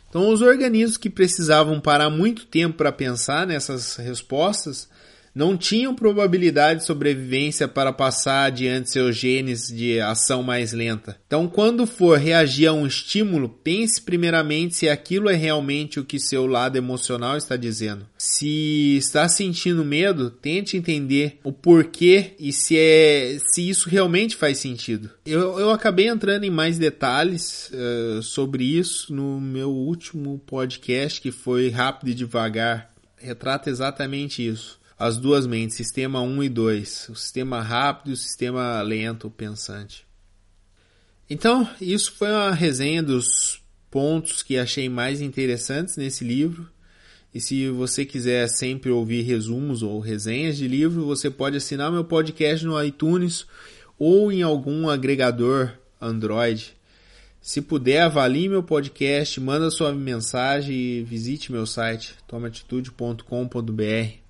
Então, 0.08 0.30
os 0.30 0.40
organismos 0.40 0.96
que 0.96 1.10
precisavam 1.10 1.78
parar 1.78 2.08
muito 2.08 2.46
tempo 2.46 2.78
para 2.78 2.90
pensar 2.90 3.46
nessas 3.46 3.96
respostas 3.96 4.88
não 5.34 5.56
tinham 5.56 5.94
probabilidade 5.94 6.80
de 6.80 6.86
sobrevivência 6.86 7.68
para 7.68 7.92
passar 7.92 8.44
adiante 8.44 8.90
seus 8.90 9.16
genes 9.16 9.68
de 9.68 10.00
ação 10.00 10.42
mais 10.42 10.72
lenta. 10.72 11.18
Então, 11.26 11.46
quando 11.46 11.86
for 11.86 12.18
reagir 12.18 12.66
a 12.66 12.72
um 12.72 12.86
estímulo, 12.86 13.48
pense 13.48 14.00
primeiramente 14.02 14.76
se 14.76 14.88
aquilo 14.88 15.30
é 15.30 15.34
realmente 15.34 16.00
o 16.00 16.04
que 16.04 16.18
seu 16.18 16.46
lado 16.46 16.76
emocional 16.76 17.36
está 17.36 17.56
dizendo. 17.56 18.06
Se 18.18 18.96
está 18.96 19.28
sentindo 19.28 19.84
medo, 19.84 20.30
tente 20.30 20.76
entender 20.76 21.38
o 21.44 21.52
porquê 21.52 22.32
e 22.38 22.52
se, 22.52 22.76
é, 22.76 23.38
se 23.52 23.68
isso 23.68 23.88
realmente 23.88 24.36
faz 24.36 24.58
sentido. 24.58 25.10
Eu, 25.24 25.58
eu 25.58 25.70
acabei 25.70 26.08
entrando 26.08 26.44
em 26.44 26.50
mais 26.50 26.78
detalhes 26.78 27.70
uh, 27.70 28.22
sobre 28.22 28.64
isso 28.64 29.14
no 29.14 29.40
meu 29.40 29.70
último 29.70 30.40
podcast, 30.46 31.20
que 31.20 31.30
foi 31.30 31.68
Rápido 31.68 32.10
e 32.10 32.14
Devagar. 32.14 32.90
Retrata 33.16 33.68
exatamente 33.68 34.46
isso 34.46 34.79
as 35.00 35.16
duas 35.16 35.46
mentes, 35.46 35.78
sistema 35.78 36.20
1 36.20 36.44
e 36.44 36.48
2, 36.50 37.08
o 37.08 37.14
sistema 37.14 37.62
rápido 37.62 38.10
e 38.10 38.12
o 38.12 38.16
sistema 38.18 38.82
lento, 38.82 39.30
pensante. 39.30 40.06
Então, 41.28 41.66
isso 41.80 42.12
foi 42.12 42.28
uma 42.28 42.50
resenha 42.50 43.02
dos 43.02 43.62
pontos 43.90 44.42
que 44.42 44.58
achei 44.58 44.90
mais 44.90 45.22
interessantes 45.22 45.96
nesse 45.96 46.22
livro. 46.22 46.68
E 47.34 47.40
se 47.40 47.70
você 47.70 48.04
quiser 48.04 48.46
sempre 48.50 48.90
ouvir 48.90 49.22
resumos 49.22 49.82
ou 49.82 50.00
resenhas 50.00 50.58
de 50.58 50.68
livro, 50.68 51.06
você 51.06 51.30
pode 51.30 51.56
assinar 51.56 51.90
meu 51.90 52.04
podcast 52.04 52.66
no 52.66 52.84
iTunes 52.84 53.46
ou 53.98 54.30
em 54.30 54.42
algum 54.42 54.86
agregador 54.86 55.72
Android. 55.98 56.76
Se 57.40 57.62
puder, 57.62 58.02
avalie 58.02 58.50
meu 58.50 58.62
podcast, 58.62 59.40
manda 59.40 59.70
sua 59.70 59.94
mensagem 59.94 60.76
e 60.76 61.02
visite 61.02 61.50
meu 61.50 61.64
site 61.64 62.16
tomaatitude.com.br. 62.28 64.29